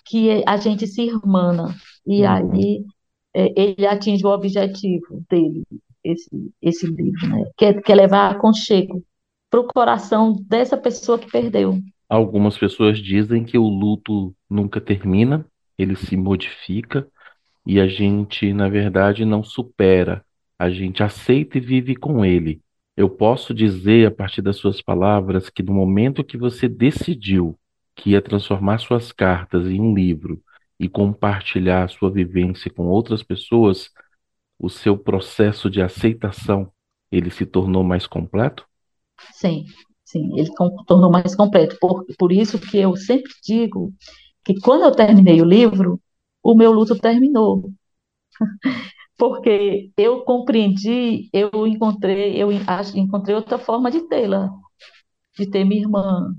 que 0.05 0.45
a 0.47 0.57
gente 0.59 0.87
se 0.87 1.03
irmana. 1.03 1.75
E 2.07 2.23
uhum. 2.23 2.29
aí 2.29 2.85
é, 3.35 3.53
ele 3.61 3.87
atinge 3.87 4.25
o 4.25 4.31
objetivo 4.31 5.25
dele, 5.29 5.65
esse, 6.05 6.29
esse 6.61 6.87
livro, 6.87 7.27
né? 7.27 7.51
que, 7.57 7.65
é, 7.65 7.81
que 7.81 7.91
é 7.91 7.95
levar 7.95 8.31
aconchego 8.31 9.03
para 9.49 9.61
o 9.61 9.67
coração 9.67 10.37
dessa 10.47 10.77
pessoa 10.77 11.19
que 11.19 11.31
perdeu. 11.31 11.79
Algumas 12.09 12.59
pessoas 12.59 12.99
dizem 12.99 13.45
que 13.45 13.57
o 13.57 13.69
luto 13.69 14.35
nunca 14.49 14.81
termina, 14.81 15.47
ele 15.79 15.97
se 15.97 16.17
modifica 16.17 17.07
e 17.67 17.81
a 17.81 17.87
gente, 17.87 18.53
na 18.53 18.69
verdade, 18.69 19.25
não 19.25 19.43
supera, 19.43 20.25
a 20.59 20.71
gente 20.71 21.03
aceita 21.03 21.59
e 21.59 21.61
vive 21.61 21.97
com 21.97 22.25
ele. 22.25 22.61
Eu 22.97 23.09
posso 23.09 23.55
dizer, 23.55 24.07
a 24.07 24.11
partir 24.11 24.43
das 24.43 24.57
suas 24.57 24.83
palavras, 24.83 25.49
que 25.49 25.63
no 25.63 25.73
momento 25.73 26.25
que 26.25 26.37
você 26.37 26.69
decidiu 26.69 27.59
que 27.95 28.11
ia 28.11 28.23
transformar 28.23 28.79
suas 28.79 29.13
cartas 29.13 29.67
em 29.67 29.81
um 29.81 29.95
livro 29.95 30.43
e 30.79 30.89
compartilhar 30.89 31.85
a 31.85 31.89
sua 31.89 32.11
vivência 32.11 32.71
com 32.71 32.87
outras 32.87 33.23
pessoas, 33.23 33.91
o 34.59 34.69
seu 34.69 34.97
processo 34.97 35.71
de 35.71 35.81
aceitação, 35.81 36.71
ele 37.11 37.31
se 37.31 37.47
tornou 37.47 37.83
mais 37.83 38.07
completo? 38.07 38.67
Sim, 39.33 39.65
sim, 40.05 40.39
ele 40.39 40.51
tornou 40.87 41.11
mais 41.11 41.35
completo. 41.35 41.77
Por, 41.81 42.05
por 42.19 42.33
isso 42.33 42.59
que 42.59 42.79
eu 42.79 42.97
sempre 42.97 43.33
digo 43.45 43.93
que 44.45 44.59
quando 44.61 44.85
eu 44.85 44.93
terminei 44.93 45.41
o 45.41 45.45
livro, 45.45 46.01
o 46.43 46.55
meu 46.55 46.73
luto 46.73 46.99
terminou. 46.99 47.71
Porque 49.17 49.91
eu 49.97 50.25
compreendi, 50.25 51.29
eu 51.33 51.67
encontrei, 51.67 52.43
eu 52.43 52.51
encontrei 52.51 53.35
outra 53.35 53.59
forma 53.59 53.91
de 53.91 54.09
tê-la, 54.09 54.51
de 55.39 55.51
ter 55.51 55.65
minha 55.65 55.83
irmã, 55.83 56.35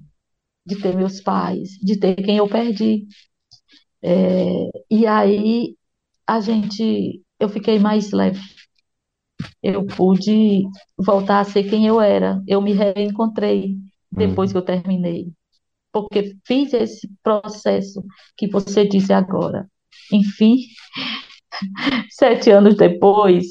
de 0.65 0.81
ter 0.81 0.95
meus 0.95 1.21
pais, 1.21 1.71
de 1.81 1.99
ter 1.99 2.15
quem 2.15 2.37
eu 2.37 2.47
perdi. 2.47 3.05
É, 4.01 4.69
e 4.89 5.05
aí 5.05 5.75
a 6.25 6.39
gente, 6.39 7.21
eu 7.39 7.49
fiquei 7.49 7.77
mais 7.77 8.11
leve. 8.11 8.41
Eu 9.61 9.85
pude 9.85 10.63
voltar 10.97 11.39
a 11.39 11.43
ser 11.43 11.69
quem 11.69 11.85
eu 11.85 11.99
era. 12.01 12.41
Eu 12.47 12.61
me 12.61 12.73
reencontrei 12.73 13.77
depois 14.11 14.49
uhum. 14.49 14.53
que 14.53 14.57
eu 14.57 14.65
terminei. 14.81 15.31
Porque 15.91 16.35
fiz 16.45 16.73
esse 16.73 17.09
processo 17.21 18.03
que 18.37 18.47
você 18.47 18.87
disse 18.87 19.13
agora. 19.13 19.69
Enfim, 20.11 20.57
sete 22.09 22.51
anos 22.51 22.75
depois, 22.75 23.45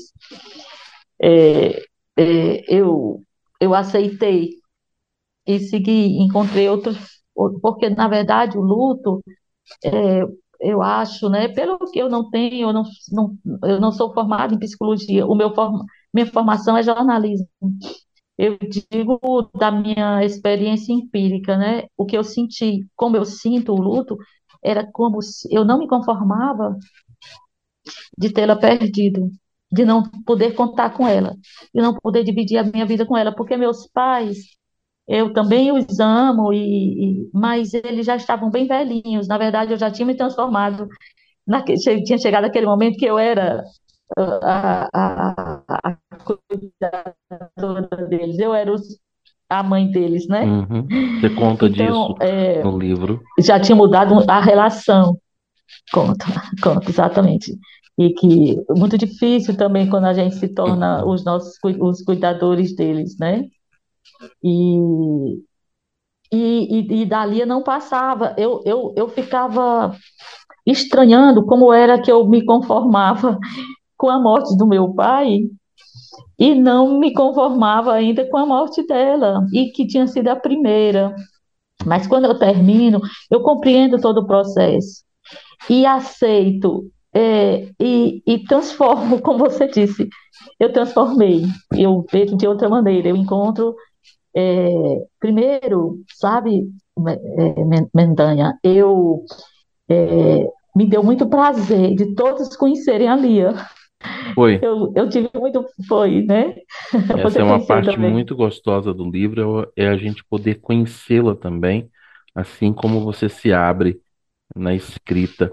é, 1.22 1.78
é, 2.16 2.64
eu, 2.74 3.22
eu 3.60 3.74
aceitei 3.74 4.50
e 5.46 5.58
segui, 5.60 6.18
encontrei 6.20 6.68
outros, 6.68 6.98
porque 7.62 7.90
na 7.90 8.08
verdade 8.08 8.58
o 8.58 8.62
luto, 8.62 9.22
é, 9.84 10.22
eu 10.60 10.82
acho, 10.82 11.28
né, 11.30 11.48
pelo 11.48 11.78
que 11.92 11.98
eu 12.00 12.08
não 12.10 12.30
tenho, 12.30 12.68
eu 12.70 12.72
não, 12.72 12.84
não, 13.12 13.38
eu 13.64 13.80
não 13.80 13.92
sou 13.92 14.12
formada 14.14 14.54
em 14.54 14.58
psicologia, 14.58 15.26
o 15.26 15.34
meu 15.36 15.54
forma, 15.54 15.84
minha 16.14 16.26
formação 16.26 16.76
é 16.76 16.82
jornalismo. 16.82 17.48
Eu 18.38 18.56
digo 18.58 19.20
da 19.54 19.70
minha 19.70 20.24
experiência 20.24 20.92
empírica, 20.92 21.56
né, 21.58 21.84
o 21.96 22.06
que 22.06 22.16
eu 22.16 22.24
senti, 22.24 22.86
como 22.96 23.16
eu 23.16 23.24
sinto 23.24 23.72
o 23.72 23.80
luto, 23.80 24.16
era 24.62 24.86
como 24.92 25.22
se 25.22 25.48
eu 25.54 25.64
não 25.64 25.78
me 25.78 25.88
conformava 25.88 26.76
de 28.16 28.32
tê-la 28.32 28.56
perdido, 28.56 29.30
de 29.72 29.84
não 29.84 30.02
poder 30.24 30.54
contar 30.54 30.90
com 30.90 31.06
ela, 31.06 31.34
de 31.74 31.80
não 31.80 31.94
poder 31.94 32.24
dividir 32.24 32.58
a 32.58 32.64
minha 32.64 32.86
vida 32.86 33.06
com 33.06 33.16
ela, 33.16 33.34
porque 33.34 33.56
meus 33.56 33.86
pais, 33.88 34.38
eu 35.08 35.32
também 35.32 35.72
os 35.72 36.00
amo, 36.00 36.52
e, 36.52 37.26
e 37.26 37.30
mas 37.32 37.74
eles 37.74 38.06
já 38.06 38.16
estavam 38.16 38.50
bem 38.50 38.66
velhinhos. 38.66 39.28
Na 39.28 39.38
verdade, 39.38 39.72
eu 39.72 39.78
já 39.78 39.90
tinha 39.90 40.06
me 40.06 40.16
transformado, 40.16 40.88
naquele, 41.46 41.78
tinha 42.04 42.18
chegado 42.18 42.44
aquele 42.46 42.66
momento 42.66 42.98
que 42.98 43.06
eu 43.06 43.18
era 43.18 43.64
a, 44.16 44.88
a, 44.92 45.62
a, 45.68 45.98
cuidadora 46.24 48.06
deles, 48.08 48.38
eu 48.38 48.54
era 48.54 48.72
os, 48.72 48.82
a 49.50 49.62
mãe 49.62 49.90
deles, 49.90 50.26
né? 50.28 50.44
Uhum. 50.44 50.86
Você 51.20 51.30
conta 51.30 51.66
então, 51.66 52.14
disso 52.14 52.16
é, 52.20 52.62
no 52.62 52.78
livro. 52.78 53.20
Já 53.38 53.58
tinha 53.58 53.76
mudado 53.76 54.14
a 54.26 54.40
relação. 54.40 55.18
Conta, 55.92 56.24
conta, 56.62 56.88
exatamente 56.88 57.52
e 58.00 58.14
que 58.14 58.58
é 58.58 58.74
muito 58.74 58.96
difícil 58.96 59.54
também 59.54 59.86
quando 59.90 60.06
a 60.06 60.14
gente 60.14 60.34
se 60.36 60.48
torna 60.48 61.04
os 61.04 61.22
nossos 61.22 61.58
os 61.62 62.02
cuidadores 62.02 62.74
deles, 62.74 63.18
né? 63.18 63.44
E, 64.42 64.78
e, 66.32 67.02
e, 67.02 67.04
dali 67.04 67.44
não 67.44 67.62
passava. 67.62 68.34
Eu, 68.38 68.62
eu, 68.64 68.94
eu 68.96 69.08
ficava 69.08 69.94
estranhando 70.66 71.44
como 71.44 71.70
era 71.74 72.00
que 72.00 72.10
eu 72.10 72.26
me 72.26 72.42
conformava 72.42 73.38
com 73.98 74.08
a 74.08 74.18
morte 74.18 74.56
do 74.56 74.66
meu 74.66 74.94
pai 74.94 75.40
e 76.38 76.54
não 76.54 76.98
me 76.98 77.12
conformava 77.12 77.92
ainda 77.92 78.28
com 78.28 78.38
a 78.38 78.46
morte 78.46 78.86
dela, 78.86 79.46
e 79.52 79.70
que 79.72 79.86
tinha 79.86 80.06
sido 80.06 80.28
a 80.28 80.36
primeira. 80.36 81.14
Mas 81.86 82.06
quando 82.06 82.26
eu 82.26 82.38
termino, 82.38 83.00
eu 83.30 83.42
compreendo 83.42 84.00
todo 84.00 84.18
o 84.18 84.26
processo 84.26 85.02
e 85.68 85.86
aceito 85.86 86.90
é, 87.12 87.68
e, 87.80 88.22
e 88.26 88.44
transformo, 88.44 89.20
como 89.22 89.38
você 89.38 89.66
disse, 89.66 90.08
eu 90.58 90.72
transformei, 90.72 91.44
eu 91.76 92.04
vejo 92.10 92.36
de 92.36 92.46
outra 92.46 92.68
maneira, 92.68 93.08
eu 93.08 93.16
encontro, 93.16 93.74
é, 94.34 95.06
primeiro, 95.18 96.00
sabe, 96.14 96.68
é, 97.08 97.88
Mendanha, 97.94 98.58
eu 98.62 99.24
é, 99.88 100.46
me 100.74 100.86
deu 100.86 101.02
muito 101.02 101.28
prazer 101.28 101.94
de 101.94 102.14
todos 102.14 102.56
conhecerem 102.56 103.08
a 103.08 103.16
Lia. 103.16 103.54
Foi. 104.34 104.58
Eu, 104.62 104.92
eu 104.96 105.08
tive 105.08 105.28
muito, 105.34 105.64
foi, 105.86 106.22
né? 106.22 106.56
Essa 107.18 107.40
é 107.40 107.44
uma 107.44 107.64
parte 107.64 107.90
também. 107.90 108.10
muito 108.10 108.34
gostosa 108.34 108.94
do 108.94 109.08
livro, 109.08 109.70
é 109.76 109.88
a 109.88 109.96
gente 109.96 110.24
poder 110.24 110.60
conhecê-la 110.60 111.34
também, 111.34 111.90
assim 112.34 112.72
como 112.72 113.00
você 113.00 113.28
se 113.28 113.52
abre 113.52 114.00
na 114.54 114.74
escrita. 114.74 115.52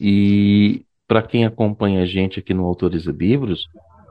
E 0.00 0.84
para 1.06 1.22
quem 1.22 1.46
acompanha 1.46 2.02
a 2.02 2.06
gente 2.06 2.38
aqui 2.38 2.52
no 2.52 2.64
Autores 2.64 3.06
e 3.06 3.12
Livros, 3.12 3.66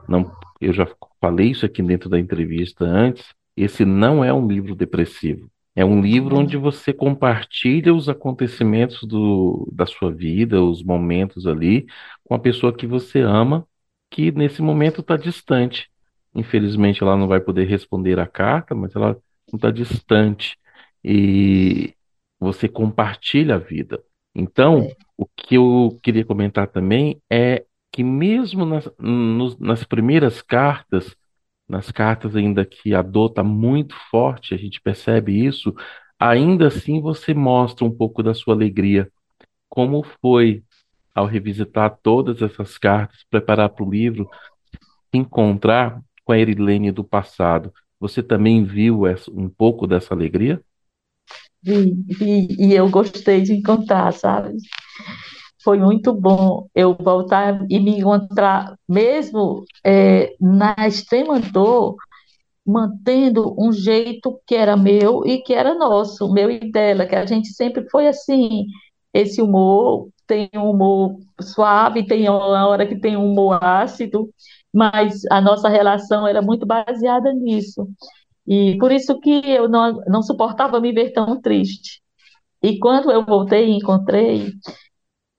não, 0.08 0.30
eu 0.60 0.72
já 0.72 0.86
falei 1.20 1.50
isso 1.50 1.64
aqui 1.64 1.82
dentro 1.82 2.08
da 2.08 2.18
entrevista 2.18 2.84
antes, 2.84 3.24
esse 3.56 3.84
não 3.84 4.24
é 4.24 4.32
um 4.32 4.46
livro 4.46 4.74
depressivo. 4.74 5.50
É 5.78 5.84
um 5.84 6.00
livro 6.00 6.36
onde 6.36 6.56
você 6.56 6.92
compartilha 6.92 7.94
os 7.94 8.08
acontecimentos 8.08 9.04
do, 9.04 9.70
da 9.72 9.86
sua 9.86 10.10
vida, 10.10 10.60
os 10.60 10.82
momentos 10.82 11.46
ali, 11.46 11.86
com 12.24 12.34
a 12.34 12.38
pessoa 12.40 12.76
que 12.76 12.84
você 12.84 13.20
ama, 13.20 13.64
que 14.10 14.32
nesse 14.32 14.60
momento 14.60 15.02
está 15.02 15.16
distante. 15.16 15.88
Infelizmente, 16.34 17.00
ela 17.00 17.16
não 17.16 17.28
vai 17.28 17.38
poder 17.38 17.64
responder 17.68 18.18
a 18.18 18.26
carta, 18.26 18.74
mas 18.74 18.96
ela 18.96 19.16
está 19.54 19.70
distante. 19.70 20.58
E 21.04 21.94
você 22.40 22.68
compartilha 22.68 23.54
a 23.54 23.58
vida. 23.58 24.02
Então, 24.34 24.80
é. 24.80 24.96
o 25.16 25.26
que 25.26 25.54
eu 25.54 25.96
queria 26.02 26.24
comentar 26.24 26.66
também 26.66 27.22
é 27.30 27.64
que 27.92 28.02
mesmo 28.02 28.66
nas, 28.66 28.90
nos- 28.98 29.56
nas 29.60 29.84
primeiras 29.84 30.42
cartas, 30.42 31.14
nas 31.68 31.90
cartas 31.90 32.34
ainda 32.36 32.64
que 32.64 32.94
a 32.94 33.02
dor 33.02 33.30
está 33.30 33.44
muito 33.44 33.94
forte, 34.10 34.54
a 34.54 34.58
gente 34.58 34.80
percebe 34.80 35.44
isso, 35.44 35.74
ainda 36.18 36.68
assim 36.68 37.00
você 37.00 37.34
mostra 37.34 37.84
um 37.84 37.90
pouco 37.90 38.22
da 38.22 38.34
sua 38.34 38.54
alegria. 38.54 39.10
Como 39.68 40.04
foi 40.22 40.62
ao 41.14 41.26
revisitar 41.26 41.98
todas 42.02 42.42
essas 42.42 42.78
cartas, 42.78 43.24
preparar 43.30 43.70
para 43.70 43.84
o 43.84 43.90
livro, 43.90 44.28
encontrar 45.12 46.00
com 46.24 46.32
a 46.32 46.38
Erilene 46.38 46.92
do 46.92 47.04
passado? 47.04 47.72
Você 48.00 48.22
também 48.22 48.64
viu 48.64 49.06
essa- 49.06 49.30
um 49.30 49.48
pouco 49.48 49.86
dessa 49.86 50.14
alegria? 50.14 50.62
Vi, 51.62 51.92
vi, 52.18 52.46
e 52.58 52.74
eu 52.74 52.88
gostei 52.88 53.42
de 53.42 53.52
encontrar, 53.52 54.12
sabe? 54.12 54.56
Foi 55.68 55.76
muito 55.76 56.14
bom 56.14 56.66
eu 56.74 56.96
voltar 56.98 57.60
e 57.68 57.78
me 57.78 57.98
encontrar, 57.98 58.74
mesmo 58.88 59.64
é, 59.84 60.34
na 60.40 60.74
extrema 60.86 61.38
dor, 61.38 61.94
mantendo 62.66 63.54
um 63.58 63.70
jeito 63.70 64.40
que 64.46 64.54
era 64.54 64.78
meu 64.78 65.26
e 65.26 65.42
que 65.42 65.52
era 65.52 65.74
nosso, 65.74 66.32
meu 66.32 66.50
e 66.50 66.72
dela, 66.72 67.04
que 67.04 67.14
a 67.14 67.26
gente 67.26 67.48
sempre 67.48 67.86
foi 67.90 68.08
assim, 68.08 68.64
esse 69.12 69.42
humor, 69.42 70.08
tem 70.26 70.48
um 70.54 70.70
humor 70.70 71.18
suave, 71.38 72.06
tem 72.06 72.30
uma 72.30 72.66
hora 72.66 72.86
que 72.86 72.98
tem 72.98 73.18
um 73.18 73.30
humor 73.30 73.62
ácido, 73.62 74.30
mas 74.72 75.20
a 75.30 75.38
nossa 75.38 75.68
relação 75.68 76.26
era 76.26 76.40
muito 76.40 76.64
baseada 76.64 77.30
nisso. 77.34 77.86
E 78.46 78.78
por 78.78 78.90
isso 78.90 79.20
que 79.20 79.42
eu 79.46 79.68
não, 79.68 80.00
não 80.06 80.22
suportava 80.22 80.80
me 80.80 80.92
ver 80.92 81.12
tão 81.12 81.38
triste. 81.42 82.00
E 82.62 82.78
quando 82.78 83.10
eu 83.12 83.24
voltei 83.24 83.68
e 83.68 83.76
encontrei, 83.76 84.52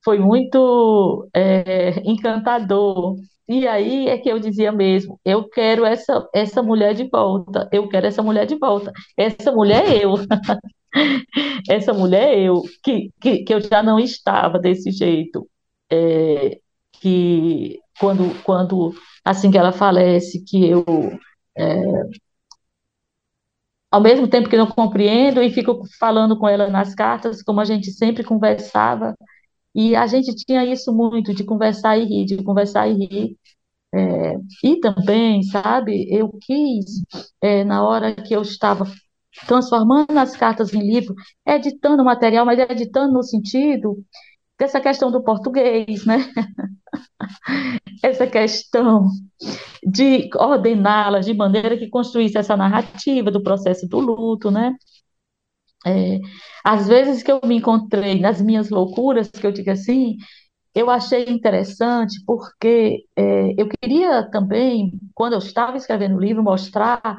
foi 0.04 0.20
muito 0.20 1.30
é, 1.34 2.00
encantador. 2.10 3.16
E 3.48 3.68
aí 3.68 4.08
é 4.08 4.18
que 4.18 4.30
eu 4.30 4.40
dizia 4.40 4.72
mesmo, 4.72 5.20
eu 5.26 5.50
quero 5.50 5.84
essa, 5.86 6.28
essa 6.34 6.62
mulher 6.62 6.94
de 6.94 7.10
volta, 7.10 7.68
eu 7.72 7.88
quero 7.90 8.06
essa 8.08 8.22
mulher 8.22 8.46
de 8.46 8.56
volta. 8.56 8.94
Essa 9.18 9.52
mulher 9.52 9.86
é 9.88 10.06
eu. 10.06 10.14
essa 11.70 11.94
mulher 11.94 12.30
é 12.38 12.42
eu, 12.42 12.62
que, 12.84 13.12
que, 13.22 13.44
que 13.44 13.54
eu 13.54 13.62
já 13.62 13.82
não 13.84 14.00
estava 14.00 14.60
desse 14.60 14.92
jeito. 14.92 15.48
É, 15.92 16.60
que 16.94 17.80
quando, 18.00 18.44
quando, 18.44 18.94
assim 19.26 19.50
que 19.52 19.58
ela 19.58 19.72
falece, 19.72 20.44
que 20.46 20.66
eu 20.66 20.86
é, 21.58 21.80
ao 23.92 24.02
mesmo 24.02 24.28
tempo 24.28 24.50
que 24.50 24.58
não 24.58 24.68
compreendo 24.68 25.42
e 25.42 25.52
fico 25.52 25.82
falando 26.00 26.38
com 26.38 26.48
ela 26.48 26.68
nas 26.70 26.94
cartas, 26.94 27.42
como 27.42 27.60
a 27.60 27.66
gente 27.66 27.92
sempre 27.92 28.24
conversava, 28.24 29.16
e 29.76 29.96
a 29.96 30.08
gente 30.08 30.36
tinha 30.36 30.66
isso 30.66 30.94
muito, 30.96 31.34
de 31.34 31.44
conversar 31.44 31.98
e 31.98 32.06
rir, 32.06 32.26
de 32.26 32.44
conversar 32.44 32.88
e 32.88 32.94
rir. 32.94 33.38
É, 33.94 34.36
e 34.64 34.80
também, 34.80 35.44
sabe, 35.44 36.08
eu 36.12 36.30
quis, 36.42 37.04
é, 37.42 37.64
na 37.64 37.84
hora 37.88 38.16
que 38.16 38.36
eu 38.36 38.42
estava 38.42 38.86
transformando 39.48 40.18
as 40.18 40.36
cartas 40.36 40.74
em 40.74 40.82
livro, 40.82 41.16
editando 41.48 42.02
o 42.04 42.06
material, 42.06 42.46
mas 42.46 42.60
editando 42.60 43.14
no 43.14 43.24
sentido 43.24 43.98
dessa 44.60 44.82
questão 44.82 45.12
do 45.12 45.24
português, 45.24 46.06
né? 46.06 46.18
Essa 48.04 48.28
questão 48.28 49.08
de 49.84 50.30
ordená-las 50.36 51.26
de 51.26 51.34
maneira 51.34 51.78
que 51.78 51.90
construísse 51.90 52.38
essa 52.38 52.58
narrativa 52.58 53.32
do 53.32 53.44
processo 53.44 53.88
do 53.88 54.00
luto, 54.00 54.52
né? 54.52 54.76
É, 55.86 56.20
às 56.64 56.88
vezes 56.88 57.24
que 57.24 57.32
eu 57.32 57.40
me 57.44 57.56
encontrei 57.58 58.20
nas 58.20 58.42
minhas 58.42 58.70
loucuras, 58.70 59.30
que 59.30 59.46
eu 59.46 59.52
digo 59.52 59.72
assim, 59.72 60.18
eu 60.76 60.90
achei 60.90 61.26
interessante 61.30 62.22
porque 62.26 63.06
é, 63.16 63.54
eu 63.58 63.68
queria 63.68 64.30
também, 64.30 64.92
quando 65.16 65.34
eu 65.34 65.40
estava 65.40 65.78
escrevendo 65.78 66.16
o 66.18 66.20
livro, 66.20 66.44
mostrar 66.44 67.18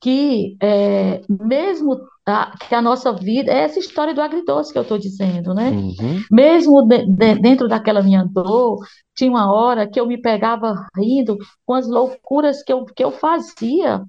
que 0.00 0.56
é, 0.60 1.22
mesmo 1.28 1.98
a, 2.26 2.56
que 2.58 2.74
a 2.74 2.82
nossa 2.82 3.12
vida 3.12 3.50
é 3.50 3.60
essa 3.60 3.78
história 3.78 4.14
do 4.14 4.20
agridoce 4.20 4.72
que 4.72 4.78
eu 4.78 4.82
estou 4.82 4.98
dizendo, 4.98 5.54
né? 5.54 5.70
Uhum. 5.70 6.22
Mesmo 6.30 6.82
de, 6.86 7.06
de, 7.06 7.34
dentro 7.36 7.68
daquela 7.68 8.02
minha 8.02 8.24
dor, 8.24 8.78
tinha 9.16 9.30
uma 9.30 9.50
hora 9.50 9.88
que 9.88 9.98
eu 9.98 10.06
me 10.06 10.20
pegava 10.20 10.74
rindo 10.96 11.38
com 11.64 11.74
as 11.74 11.88
loucuras 11.88 12.62
que 12.62 12.72
eu, 12.72 12.84
que 12.84 13.02
eu 13.02 13.10
fazia 13.10 14.02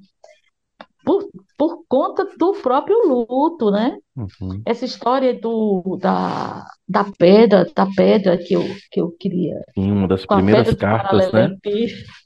por, 1.05 1.29
por 1.57 1.83
conta 1.87 2.27
do 2.37 2.53
próprio 2.53 3.07
luto, 3.07 3.69
né? 3.69 3.97
Uhum. 4.15 4.61
Essa 4.65 4.85
história 4.85 5.39
do, 5.39 5.97
da, 6.01 6.65
da 6.87 7.05
pedra, 7.17 7.69
da 7.73 7.87
pedra 7.95 8.37
que 8.37 8.55
eu, 8.55 8.63
que 8.91 8.99
eu 8.99 9.11
queria. 9.19 9.55
Sim, 9.75 9.91
uma 9.91 10.07
das 10.07 10.25
primeiras 10.25 10.73
cartas, 10.73 11.31
né? 11.31 11.55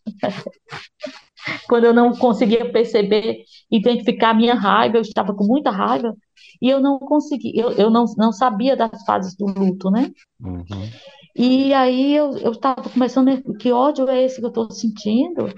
quando 1.67 1.85
eu 1.85 1.93
não 1.93 2.11
conseguia 2.13 2.71
perceber, 2.71 3.43
identificar 3.71 4.31
a 4.31 4.33
minha 4.33 4.55
raiva, 4.55 4.97
eu 4.97 5.01
estava 5.01 5.33
com 5.33 5.45
muita 5.45 5.71
raiva, 5.71 6.15
e 6.61 6.69
eu 6.69 6.79
não 6.79 6.99
conseguia, 6.99 7.61
eu, 7.61 7.71
eu 7.73 7.89
não, 7.89 8.05
não 8.17 8.31
sabia 8.31 8.75
das 8.75 9.03
fases 9.05 9.35
do 9.35 9.45
luto, 9.45 9.89
né? 9.89 10.11
Uhum. 10.41 10.63
E 11.35 11.73
aí 11.73 12.15
eu 12.15 12.51
estava 12.51 12.89
começando, 12.89 13.41
que 13.57 13.71
ódio 13.71 14.09
é 14.09 14.23
esse 14.23 14.39
que 14.39 14.45
eu 14.45 14.49
estou 14.49 14.71
sentindo? 14.71 15.53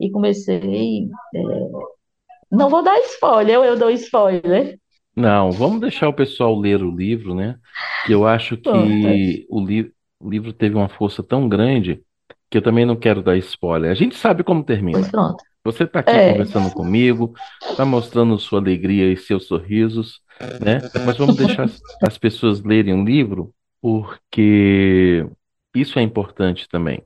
E 0.00 0.10
comecei, 0.10 1.08
é, 1.34 1.40
não 2.52 2.68
vou 2.68 2.82
dar 2.82 2.98
spoiler, 3.00 3.54
eu, 3.56 3.64
eu 3.64 3.78
dou 3.78 3.90
spoiler. 3.90 4.78
Não, 5.16 5.50
vamos 5.50 5.80
deixar 5.80 6.08
o 6.08 6.14
pessoal 6.14 6.58
ler 6.58 6.82
o 6.82 6.94
livro, 6.94 7.34
né? 7.34 7.56
Que 8.06 8.12
eu 8.12 8.26
acho 8.26 8.56
que 8.56 8.68
o, 9.50 9.64
li 9.64 9.92
o 10.20 10.30
livro 10.30 10.52
teve 10.52 10.76
uma 10.76 10.88
força 10.88 11.22
tão 11.22 11.48
grande 11.48 12.00
que 12.50 12.58
eu 12.58 12.62
também 12.62 12.86
não 12.86 12.96
quero 12.96 13.22
dar 13.22 13.36
spoiler. 13.38 13.90
A 13.90 13.94
gente 13.94 14.16
sabe 14.16 14.44
como 14.44 14.62
termina. 14.62 14.98
Pois 14.98 15.10
pronto. 15.10 15.42
Você 15.64 15.84
está 15.84 16.00
aqui 16.00 16.10
é. 16.10 16.32
conversando 16.32 16.72
comigo, 16.72 17.34
está 17.62 17.84
mostrando 17.84 18.38
sua 18.38 18.58
alegria 18.58 19.12
e 19.12 19.16
seus 19.16 19.46
sorrisos, 19.46 20.20
né? 20.60 20.80
Mas 21.06 21.16
vamos 21.16 21.36
deixar 21.36 21.70
as 22.02 22.18
pessoas 22.18 22.62
lerem 22.62 22.94
o 22.94 23.04
livro, 23.04 23.54
porque 23.80 25.24
isso 25.74 25.98
é 25.98 26.02
importante 26.02 26.68
também. 26.68 27.02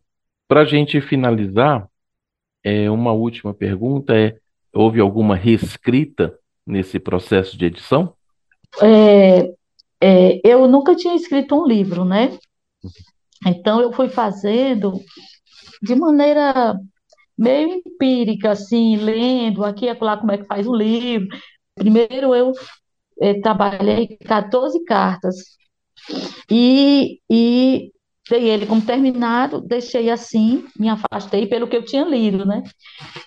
Para 0.49 0.63
a 0.63 0.65
gente 0.65 1.01
finalizar, 1.01 1.87
é, 2.65 2.91
uma 2.91 3.13
última 3.13 3.53
pergunta 3.53 4.17
é: 4.17 4.37
houve 4.77 5.01
alguma 5.01 5.35
reescrita 5.35 6.39
nesse 6.67 6.99
processo 6.99 7.57
de 7.57 7.65
edição? 7.65 8.15
É, 8.83 9.53
é, 10.01 10.41
eu 10.45 10.69
nunca 10.69 10.95
tinha 10.95 11.15
escrito 11.15 11.55
um 11.55 11.67
livro, 11.67 12.05
né? 12.05 12.39
Então 13.47 13.81
eu 13.81 13.93
fui 13.93 14.09
fazendo 14.09 15.01
de 15.83 15.95
maneira 15.95 16.79
meio 17.37 17.83
empírica, 17.87 18.51
assim, 18.51 18.97
lendo 18.97 19.65
aqui 19.65 19.87
e 19.87 19.95
lá 20.01 20.17
como 20.17 20.33
é 20.33 20.39
que 20.39 20.47
faz 20.47 20.67
um 20.67 20.75
livro. 20.75 21.29
Primeiro 21.75 22.35
eu 22.35 22.53
é, 23.21 23.41
trabalhei 23.41 24.17
14 24.19 24.83
cartas 24.85 25.57
e, 26.51 27.21
e 27.31 27.93
dei 28.29 28.49
ele 28.49 28.67
como 28.67 28.85
terminado, 28.85 29.61
deixei 29.61 30.11
assim, 30.11 30.65
me 30.79 30.89
afastei 30.89 31.47
pelo 31.47 31.69
que 31.69 31.77
eu 31.77 31.85
tinha 31.85 32.05
lido, 32.05 32.45
né? 32.45 32.63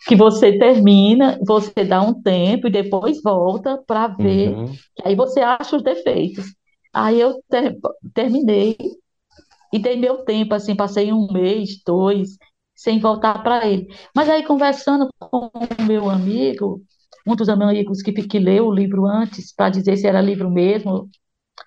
Que 0.07 0.15
você 0.15 0.57
termina, 0.57 1.39
você 1.45 1.83
dá 1.83 2.01
um 2.01 2.21
tempo 2.21 2.67
e 2.67 2.71
depois 2.71 3.21
volta 3.21 3.81
para 3.87 4.07
ver, 4.07 4.49
uhum. 4.49 4.73
aí 5.03 5.15
você 5.15 5.39
acha 5.39 5.75
os 5.75 5.83
defeitos. 5.83 6.45
Aí 6.93 7.19
eu 7.19 7.41
ter, 7.49 7.77
terminei 8.13 8.75
e 9.71 9.79
dei 9.79 9.95
meu 9.95 10.23
tempo, 10.25 10.53
assim, 10.53 10.75
passei 10.75 11.13
um 11.13 11.31
mês, 11.31 11.81
dois, 11.85 12.37
sem 12.75 12.99
voltar 12.99 13.43
para 13.43 13.67
ele. 13.67 13.87
Mas 14.15 14.29
aí, 14.29 14.43
conversando 14.43 15.07
com 15.19 15.49
o 15.53 15.83
meu 15.83 16.09
amigo, 16.09 16.81
um 17.25 17.35
dos 17.35 17.49
amigos 17.49 18.01
que, 18.01 18.11
que 18.11 18.39
leu 18.39 18.67
o 18.67 18.73
livro 18.73 19.05
antes, 19.05 19.53
para 19.53 19.69
dizer 19.69 19.97
se 19.97 20.07
era 20.07 20.21
livro 20.21 20.49
mesmo, 20.49 21.09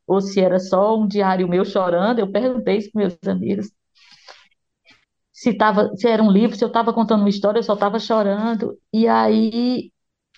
ou 0.06 0.20
se 0.20 0.40
era 0.40 0.58
só 0.58 0.98
um 0.98 1.06
diário 1.08 1.48
meu 1.48 1.64
chorando, 1.64 2.18
eu 2.20 2.30
perguntei 2.32 2.78
isso 2.78 2.90
para 2.92 3.00
meus 3.02 3.18
amigos. 3.26 3.70
Se, 5.32 5.54
tava, 5.56 5.90
se 5.96 6.06
era 6.08 6.22
um 6.22 6.30
livro, 6.30 6.56
se 6.56 6.64
eu 6.64 6.68
estava 6.68 6.92
contando 6.92 7.20
uma 7.20 7.28
história, 7.28 7.58
eu 7.58 7.62
só 7.62 7.74
estava 7.74 7.98
chorando. 7.98 8.78
E 8.92 9.08
aí, 9.08 9.90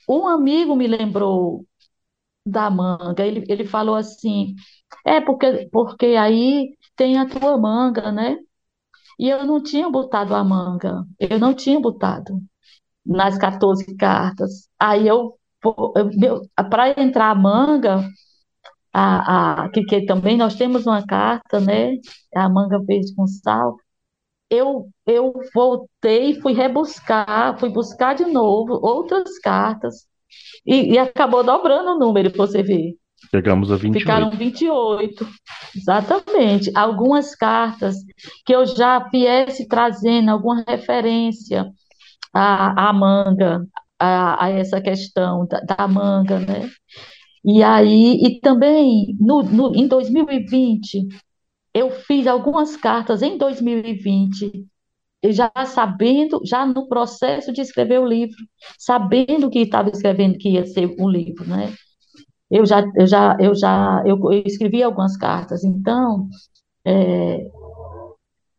um 0.08 0.28
amigo 0.28 0.76
me 0.76 0.86
lembrou 0.88 1.66
da 2.46 2.70
manga. 2.70 3.24
Ele, 3.26 3.44
ele 3.48 3.64
falou 3.66 3.96
assim: 3.96 4.54
é 5.06 5.20
porque, 5.20 5.68
porque 5.72 6.06
aí 6.16 6.76
tem 6.96 7.18
a 7.18 7.26
tua 7.28 7.58
manga, 7.58 8.12
né? 8.12 8.38
E 9.18 9.28
eu 9.30 9.44
não 9.46 9.62
tinha 9.62 9.90
botado 9.90 10.34
a 10.34 10.44
manga, 10.44 11.04
eu 11.20 11.38
não 11.38 11.54
tinha 11.54 11.80
botado 11.80 12.40
nas 13.06 13.38
14 13.38 13.96
cartas. 13.96 14.68
Aí 14.78 15.08
eu, 15.08 15.38
eu 16.22 16.42
para 16.70 17.00
entrar 17.02 17.30
a 17.30 17.34
manga, 17.34 18.08
a, 18.94 19.64
a, 19.64 19.68
que, 19.70 19.82
que 19.84 20.06
também 20.06 20.36
nós 20.36 20.54
temos 20.54 20.86
uma 20.86 21.04
carta, 21.04 21.58
né? 21.58 21.96
A 22.34 22.48
manga 22.48 22.78
verde 22.78 23.12
com 23.16 23.26
sal. 23.26 23.76
Eu, 24.48 24.88
eu 25.04 25.32
voltei, 25.52 26.40
fui 26.40 26.52
rebuscar, 26.52 27.58
fui 27.58 27.70
buscar 27.70 28.14
de 28.14 28.24
novo 28.24 28.74
outras 28.74 29.38
cartas 29.40 30.06
e, 30.64 30.92
e 30.92 30.98
acabou 30.98 31.42
dobrando 31.42 31.90
o 31.92 31.98
número, 31.98 32.30
você 32.36 32.62
vê. 32.62 32.96
Chegamos 33.30 33.72
a 33.72 33.76
28. 33.76 33.98
Ficaram 33.98 34.30
28, 34.30 35.26
exatamente. 35.74 36.70
Algumas 36.76 37.34
cartas 37.34 37.96
que 38.46 38.54
eu 38.54 38.64
já 38.66 38.98
viesse 39.10 39.66
trazendo 39.66 40.30
alguma 40.30 40.62
referência 40.68 41.66
à, 42.32 42.90
à 42.90 42.92
manga, 42.92 43.66
a, 43.98 44.44
a, 44.44 44.50
essa 44.50 44.80
questão 44.80 45.46
da, 45.46 45.60
da, 45.60 45.88
manga, 45.88 46.38
né? 46.38 46.70
E 47.44 47.62
aí, 47.62 48.18
e 48.24 48.40
também 48.40 49.16
no, 49.20 49.42
no, 49.42 49.76
em 49.76 49.86
2020, 49.86 51.06
eu 51.74 51.90
fiz 51.90 52.26
algumas 52.26 52.76
cartas 52.76 53.22
em 53.22 53.38
2020, 53.38 54.66
já 55.26 55.50
sabendo, 55.66 56.40
já 56.44 56.66
no 56.66 56.88
processo 56.88 57.52
de 57.52 57.60
escrever 57.60 58.00
o 58.00 58.06
livro, 58.06 58.36
sabendo 58.78 59.50
que 59.50 59.60
estava 59.60 59.90
escrevendo 59.90 60.38
que 60.38 60.50
ia 60.50 60.66
ser 60.66 60.94
um 60.98 61.08
livro, 61.08 61.46
né? 61.46 61.74
eu 62.50 62.64
já, 62.66 62.84
eu 62.96 63.06
já, 63.06 63.36
eu 63.40 63.54
já, 63.54 64.02
eu, 64.06 64.18
eu 64.32 64.42
escrevi 64.46 64.82
algumas 64.82 65.16
cartas. 65.16 65.64
Então, 65.64 66.28
é, 66.86 67.48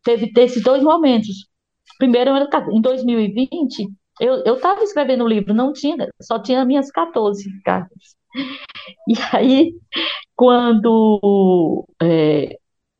teve 0.04 0.32
esses 0.36 0.62
dois 0.62 0.82
momentos. 0.82 1.48
Primeiro, 1.98 2.30
em 2.72 2.80
2020, 2.80 3.88
eu 4.20 4.54
estava 4.56 4.82
escrevendo 4.82 5.24
o 5.24 5.28
livro, 5.28 5.54
não 5.54 5.72
tinha, 5.72 6.08
só 6.20 6.38
tinha 6.38 6.64
minhas 6.64 6.90
14 6.90 7.48
cartas. 7.62 8.16
E 9.08 9.14
aí, 9.32 9.72
quando 10.36 11.86
é, 12.02 12.56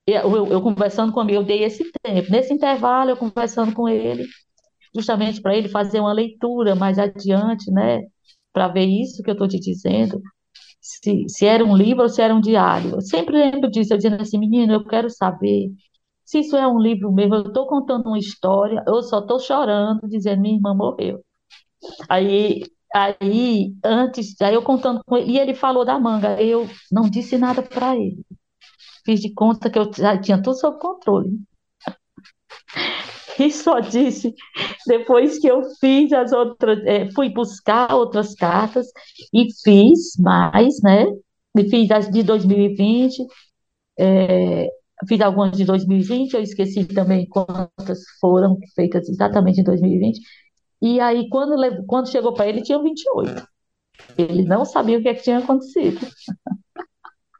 eu, 0.06 0.46
eu, 0.48 0.62
conversando 0.62 1.12
com 1.12 1.22
ele, 1.24 1.36
eu 1.36 1.44
dei 1.44 1.64
esse 1.64 1.90
tempo. 2.02 2.30
Nesse 2.30 2.52
intervalo, 2.54 3.10
eu 3.10 3.16
conversando 3.16 3.74
com 3.74 3.88
ele, 3.88 4.26
justamente 4.94 5.40
para 5.42 5.56
ele 5.56 5.68
fazer 5.68 6.00
uma 6.00 6.12
leitura 6.12 6.74
mais 6.74 6.98
adiante, 6.98 7.70
né? 7.72 8.02
Para 8.52 8.68
ver 8.68 8.86
isso 8.86 9.22
que 9.22 9.30
eu 9.30 9.34
estou 9.34 9.48
te 9.48 9.60
dizendo 9.60 10.20
se, 10.80 11.28
se 11.28 11.46
era 11.46 11.64
um 11.64 11.76
livro 11.76 12.02
ou 12.04 12.08
se 12.08 12.22
era 12.22 12.34
um 12.34 12.40
diário. 12.40 12.92
Eu 12.96 13.00
sempre 13.00 13.36
lembro 13.38 13.70
disso, 13.70 13.92
eu 13.92 13.96
dizendo 13.98 14.20
assim, 14.22 14.38
menino, 14.38 14.72
eu 14.74 14.84
quero 14.84 15.10
saber 15.10 15.70
se 16.24 16.40
isso 16.40 16.56
é 16.56 16.66
um 16.66 16.78
livro 16.80 17.12
mesmo, 17.12 17.36
eu 17.36 17.46
estou 17.48 17.66
contando 17.68 18.08
uma 18.08 18.18
história, 18.18 18.82
eu 18.86 19.02
só 19.02 19.20
estou 19.20 19.38
chorando, 19.40 20.08
dizendo, 20.08 20.42
minha 20.42 20.56
irmã 20.56 20.74
morreu. 20.74 21.24
Aí, 22.08 22.62
aí, 22.94 23.74
antes, 23.84 24.34
aí 24.40 24.54
eu 24.54 24.62
contando 24.62 25.02
com 25.04 25.16
ele, 25.16 25.32
e 25.32 25.38
ele 25.38 25.54
falou 25.54 25.84
da 25.84 25.98
manga, 25.98 26.40
eu 26.42 26.68
não 26.90 27.08
disse 27.08 27.38
nada 27.38 27.62
para 27.62 27.96
ele. 27.96 28.24
Fiz 29.04 29.20
de 29.20 29.32
conta 29.34 29.70
que 29.70 29.78
eu 29.78 29.90
já 29.94 30.18
tinha 30.20 30.42
tudo 30.42 30.58
sob 30.58 30.78
controle. 30.80 31.30
E 33.38 33.50
só 33.50 33.80
disse 33.80 34.34
depois 34.86 35.38
que 35.38 35.46
eu 35.46 35.62
fiz 35.80 36.12
as 36.12 36.32
outras, 36.32 36.78
é, 36.86 37.10
fui 37.12 37.28
buscar 37.30 37.94
outras 37.94 38.34
cartas 38.34 38.86
e 39.32 39.46
fiz 39.62 40.16
mais, 40.18 40.80
né? 40.82 41.06
E 41.58 41.68
fiz 41.68 41.90
as 41.90 42.10
de 42.10 42.22
2020, 42.22 43.24
é, 43.98 44.68
fiz 45.08 45.20
algumas 45.20 45.56
de 45.56 45.64
2020, 45.64 46.34
eu 46.34 46.42
esqueci 46.42 46.84
também 46.86 47.26
quantas 47.28 48.00
foram 48.20 48.58
feitas 48.74 49.08
exatamente 49.08 49.60
em 49.60 49.64
2020. 49.64 50.20
E 50.80 51.00
aí, 51.00 51.28
quando, 51.28 51.56
quando 51.86 52.10
chegou 52.10 52.32
para 52.34 52.46
ele, 52.46 52.62
tinha 52.62 52.82
28. 52.82 53.46
Ele 54.16 54.42
não 54.44 54.64
sabia 54.64 54.98
o 54.98 55.02
que, 55.02 55.08
é 55.08 55.14
que 55.14 55.22
tinha 55.22 55.38
acontecido. 55.38 55.98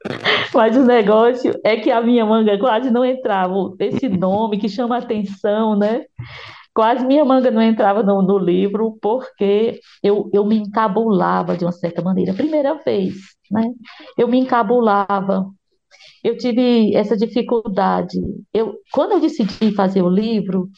Mas 0.53 0.75
o 0.77 0.83
negócio 0.83 1.53
é 1.63 1.77
que 1.77 1.91
a 1.91 2.01
minha 2.01 2.25
manga 2.25 2.57
quase 2.57 2.89
não 2.91 3.03
entrava. 3.03 3.53
Esse 3.79 4.07
nome 4.09 4.57
que 4.57 4.69
chama 4.69 4.97
atenção, 4.97 5.77
né? 5.77 6.05
Quase 6.73 7.05
minha 7.05 7.25
manga 7.25 7.49
não 7.49 7.61
entrava 7.61 8.03
no, 8.03 8.21
no 8.21 8.37
livro 8.37 8.97
porque 9.01 9.79
eu, 10.03 10.29
eu 10.31 10.45
me 10.45 10.57
encabulava 10.57 11.57
de 11.57 11.65
uma 11.65 11.71
certa 11.71 12.01
maneira. 12.01 12.33
Primeira 12.33 12.75
vez, 12.75 13.15
né? 13.51 13.63
Eu 14.17 14.27
me 14.27 14.37
encabulava. 14.39 15.47
Eu 16.23 16.37
tive 16.37 16.95
essa 16.95 17.17
dificuldade. 17.17 18.19
Eu, 18.53 18.75
quando 18.91 19.13
eu 19.13 19.19
decidi 19.19 19.73
fazer 19.73 20.01
o 20.01 20.09
livro, 20.09 20.69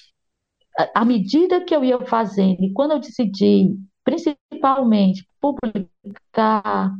à 0.96 1.06
medida 1.06 1.64
que 1.64 1.76
eu 1.76 1.84
ia 1.84 2.00
fazendo, 2.06 2.64
e 2.64 2.74
quando 2.74 2.92
eu 2.92 3.00
decidi, 3.00 3.76
principalmente, 4.04 5.26
publicar 5.40 6.94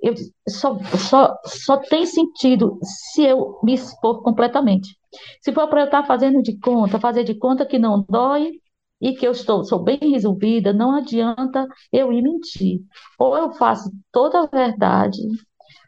eu 0.00 0.14
só, 0.48 0.78
só, 0.96 1.36
só 1.44 1.76
tem 1.76 2.06
sentido 2.06 2.78
se 2.82 3.22
eu 3.24 3.58
me 3.62 3.74
expor 3.74 4.22
completamente. 4.22 4.96
Se 5.42 5.52
for 5.52 5.68
para 5.68 5.82
eu 5.82 5.84
estar 5.86 6.06
fazendo 6.06 6.42
de 6.42 6.58
conta, 6.58 7.00
fazer 7.00 7.24
de 7.24 7.34
conta 7.34 7.66
que 7.66 7.78
não 7.78 8.04
dói 8.08 8.52
e 9.00 9.14
que 9.14 9.26
eu 9.26 9.32
estou, 9.32 9.64
sou 9.64 9.82
bem 9.82 9.98
resolvida, 10.00 10.72
não 10.72 10.94
adianta 10.94 11.66
eu 11.92 12.12
ir 12.12 12.22
mentir. 12.22 12.80
Ou 13.18 13.36
eu 13.36 13.52
faço 13.52 13.90
toda 14.12 14.42
a 14.42 14.46
verdade, 14.46 15.18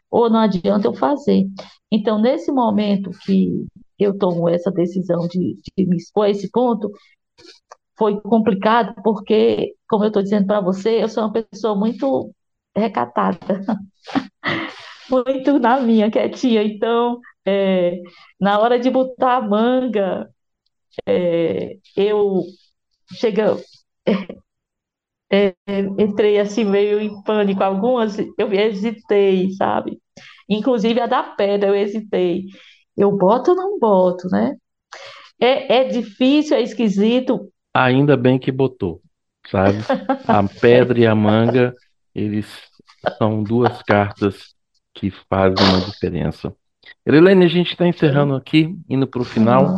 ou 0.09 0.29
não 0.29 0.39
adianta 0.39 0.87
eu 0.87 0.93
fazer. 0.93 1.45
Então, 1.91 2.19
nesse 2.19 2.51
momento 2.51 3.11
que 3.25 3.65
eu 4.03 4.17
tomo 4.17 4.49
essa 4.49 4.71
decisão 4.71 5.27
de, 5.27 5.57
de 5.77 5.85
me 5.87 5.97
expor 5.97 6.25
a 6.25 6.29
esse 6.29 6.49
ponto, 6.51 6.91
foi 7.97 8.19
complicado 8.21 8.95
porque, 9.03 9.75
como 9.89 10.03
eu 10.03 10.07
estou 10.07 10.23
dizendo 10.23 10.47
para 10.47 10.61
você, 10.61 11.03
eu 11.03 11.09
sou 11.09 11.23
uma 11.25 11.33
pessoa 11.33 11.75
muito 11.75 12.33
recatada, 12.75 13.37
muito 15.09 15.59
na 15.59 15.79
minha, 15.79 16.09
quietinha. 16.11 16.63
Então, 16.63 17.19
é, 17.45 18.01
na 18.39 18.59
hora 18.59 18.79
de 18.79 18.89
botar 18.89 19.37
a 19.37 19.41
manga, 19.41 20.29
é, 21.07 21.77
eu 21.95 22.43
chega, 23.13 23.57
é, 25.31 25.55
entrei 25.99 26.39
assim 26.39 26.63
meio 26.63 26.99
em 26.99 27.21
pânico. 27.23 27.63
Algumas 27.63 28.17
eu 28.37 28.51
hesitei, 28.53 29.51
sabe? 29.53 29.99
Inclusive 30.49 30.99
a 30.99 31.07
da 31.07 31.23
pedra 31.23 31.69
eu 31.69 31.75
hesitei. 31.75 32.45
Eu 32.95 33.11
boto 33.11 33.51
ou 33.51 33.57
não 33.57 33.79
boto, 33.79 34.27
né? 34.29 34.55
É, 35.39 35.77
é 35.77 35.83
difícil, 35.85 36.55
é 36.55 36.61
esquisito. 36.61 37.51
Ainda 37.73 38.15
bem 38.17 38.37
que 38.37 38.51
botou, 38.51 39.01
sabe? 39.49 39.79
A 40.27 40.43
pedra 40.43 40.99
e 40.99 41.07
a 41.07 41.15
manga, 41.15 41.73
eles 42.13 42.47
são 43.17 43.41
duas 43.41 43.81
cartas 43.81 44.53
que 44.93 45.09
fazem 45.29 45.65
uma 45.67 45.81
diferença. 45.81 46.53
Helene, 47.05 47.45
a 47.45 47.49
gente 47.49 47.71
está 47.71 47.87
encerrando 47.87 48.35
aqui, 48.35 48.75
indo 48.89 49.07
para 49.07 49.21
o 49.21 49.25
final. 49.25 49.75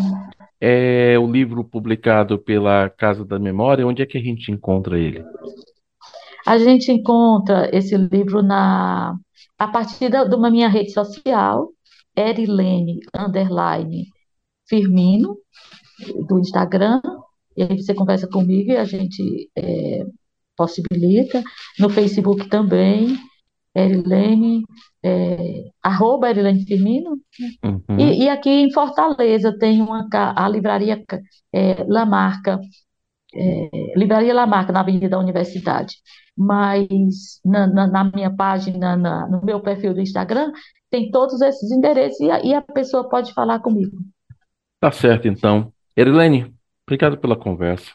É 0.59 1.17
o 1.19 1.29
livro 1.29 1.63
publicado 1.63 2.39
pela 2.39 2.89
Casa 2.89 3.23
da 3.25 3.37
Memória. 3.37 3.85
Onde 3.85 4.01
é 4.01 4.05
que 4.05 4.17
a 4.17 4.21
gente 4.21 4.51
encontra 4.51 4.97
ele? 4.97 5.23
A 6.45 6.57
gente 6.57 6.91
encontra 6.91 7.69
esse 7.73 7.95
livro 7.95 8.41
na 8.41 9.15
a 9.57 9.67
partir 9.67 10.09
da, 10.09 10.25
de 10.25 10.35
uma 10.35 10.49
minha 10.49 10.67
rede 10.67 10.91
social, 10.91 11.69
Erilene 12.15 12.99
underline 13.15 14.05
Firmino, 14.67 15.37
do 16.27 16.39
Instagram, 16.39 17.01
e 17.55 17.63
aí 17.63 17.81
você 17.81 17.93
conversa 17.93 18.27
comigo 18.27 18.71
e 18.71 18.77
a 18.77 18.85
gente 18.85 19.49
é, 19.55 20.05
possibilita. 20.55 21.43
No 21.79 21.89
Facebook 21.89 22.47
também, 22.49 23.17
Erilene, 23.75 24.63
é, 25.03 25.69
arroba 25.81 26.29
Erilene 26.29 26.65
Firmino. 26.65 27.17
Uhum. 27.63 27.99
E, 27.99 28.23
e, 28.23 28.29
aqui 28.29 28.49
em 28.49 28.71
Fortaleza 28.71 29.57
tem 29.57 29.81
uma, 29.81 30.07
a 30.11 30.47
livraria 30.47 31.03
é, 31.53 31.83
Lamarca, 31.87 32.59
é, 33.35 33.93
Livraria 33.95 34.33
Lamarca, 34.33 34.71
na 34.71 34.81
Avenida 34.81 35.09
da 35.09 35.19
Universidade. 35.19 35.95
Mas 36.37 37.39
na, 37.45 37.67
na, 37.67 37.87
na 37.87 38.03
minha 38.05 38.35
página, 38.35 38.95
na, 38.95 39.27
no 39.27 39.43
meu 39.43 39.59
perfil 39.59 39.93
do 39.93 40.01
Instagram, 40.01 40.51
tem 40.89 41.11
todos 41.11 41.41
esses 41.41 41.71
endereços 41.71 42.19
e 42.19 42.31
a, 42.31 42.43
e 42.43 42.53
a 42.53 42.61
pessoa 42.61 43.07
pode 43.09 43.33
falar 43.33 43.59
comigo. 43.59 43.97
Tá 44.79 44.91
certo, 44.91 45.27
então. 45.27 45.71
Erilene, 45.95 46.53
obrigado 46.85 47.17
pela 47.17 47.35
conversa. 47.35 47.91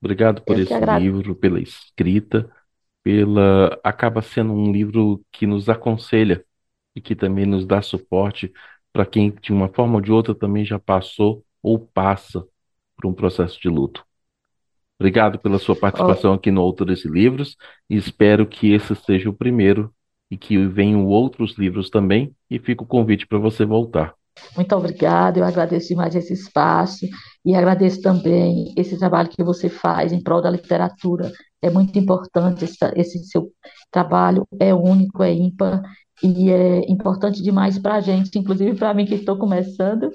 Obrigado 0.00 0.42
por 0.42 0.58
esse 0.58 0.78
livro, 0.98 1.34
pela 1.34 1.60
escrita, 1.60 2.50
pela 3.02 3.78
acaba 3.82 4.20
sendo 4.20 4.52
um 4.52 4.70
livro 4.70 5.24
que 5.32 5.46
nos 5.46 5.68
aconselha 5.68 6.44
e 6.94 7.00
que 7.00 7.14
também 7.14 7.46
nos 7.46 7.66
dá 7.66 7.80
suporte 7.80 8.52
para 8.92 9.06
quem 9.06 9.30
de 9.30 9.52
uma 9.52 9.68
forma 9.68 9.96
ou 9.96 10.00
de 10.00 10.10
outra 10.10 10.34
também 10.34 10.64
já 10.64 10.78
passou 10.78 11.44
ou 11.62 11.78
passa 11.78 12.46
por 12.96 13.06
um 13.06 13.14
processo 13.14 13.60
de 13.60 13.68
luto. 13.68 14.04
Obrigado 14.98 15.38
pela 15.38 15.58
sua 15.58 15.76
participação 15.76 16.32
aqui 16.32 16.50
no 16.50 16.60
Autores 16.60 17.04
e 17.04 17.08
Livros 17.08 17.56
e 17.88 17.96
espero 17.96 18.46
que 18.46 18.72
esse 18.72 18.94
seja 18.94 19.28
o 19.28 19.34
primeiro 19.34 19.92
e 20.30 20.36
que 20.36 20.66
venham 20.66 21.06
outros 21.06 21.56
livros 21.58 21.90
também 21.90 22.34
e 22.50 22.58
fica 22.58 22.82
o 22.82 22.86
convite 22.86 23.26
para 23.26 23.38
você 23.38 23.64
voltar. 23.64 24.14
Muito 24.54 24.74
obrigada, 24.74 25.38
eu 25.38 25.44
agradeço 25.44 25.88
demais 25.88 26.14
esse 26.14 26.32
espaço 26.32 27.06
e 27.44 27.54
agradeço 27.54 28.02
também 28.02 28.72
esse 28.76 28.98
trabalho 28.98 29.28
que 29.28 29.42
você 29.42 29.68
faz 29.68 30.12
em 30.12 30.22
prol 30.22 30.42
da 30.42 30.50
literatura. 30.50 31.30
É 31.62 31.70
muito 31.70 31.98
importante 31.98 32.64
esse, 32.64 32.76
esse 32.96 33.24
seu 33.24 33.50
trabalho, 33.90 34.46
é 34.58 34.74
único, 34.74 35.22
é 35.22 35.32
ímpar 35.32 35.82
e 36.22 36.50
é 36.50 36.90
importante 36.90 37.42
demais 37.42 37.78
para 37.78 37.96
a 37.96 38.00
gente, 38.00 38.38
inclusive 38.38 38.74
para 38.76 38.94
mim 38.94 39.06
que 39.06 39.14
estou 39.14 39.38
começando 39.38 40.10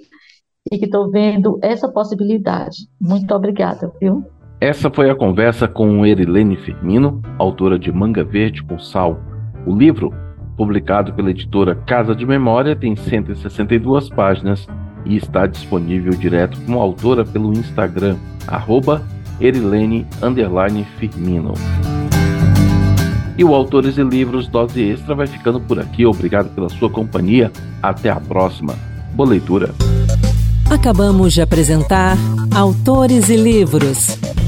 e 0.72 0.78
que 0.78 0.86
estou 0.86 1.10
vendo 1.10 1.60
essa 1.62 1.92
possibilidade. 1.92 2.88
Muito 3.00 3.34
obrigada, 3.34 3.92
viu? 4.00 4.24
Essa 4.62 4.92
foi 4.92 5.10
a 5.10 5.16
conversa 5.16 5.68
com 5.68 6.06
Erilene 6.06 6.56
Firmino, 6.56 7.20
autora 7.40 7.80
de 7.80 7.92
Manga 7.92 8.24
Verde 8.24 8.62
com 8.62 8.78
Sal. 8.78 9.20
O 9.66 9.76
livro 9.76 10.14
publicado 10.56 11.12
pela 11.14 11.32
editora 11.32 11.74
Casa 11.74 12.14
de 12.14 12.28
Memória, 12.28 12.76
tem 12.76 12.96
162 12.96 14.10
páginas 14.10 14.68
e 15.04 15.18
está 15.18 15.48
disponível 15.48 16.12
direto 16.12 16.62
como 16.62 16.80
autora 16.80 17.26
pelo 17.26 17.52
Instagram, 17.52 18.18
arroba 18.48 19.02
Firmino. 21.00 21.54
E 23.36 23.44
o 23.44 23.56
Autores 23.56 23.98
e 23.98 24.04
Livros 24.04 24.48
Dose 24.48 24.92
Extra 24.92 25.16
vai 25.16 25.26
ficando 25.26 25.60
por 25.60 25.80
aqui. 25.80 26.06
Obrigado 26.06 26.54
pela 26.54 26.70
sua 26.70 26.92
companhia. 26.92 27.52
Até 27.82 28.12
a 28.12 28.20
próxima. 28.20 28.76
Boa 29.16 29.30
leitura. 29.30 29.74
Acabamos 30.70 31.34
de 31.34 31.42
apresentar 31.42 32.16
Autores 32.56 33.30
e 33.30 33.36
Livros, 33.36 34.18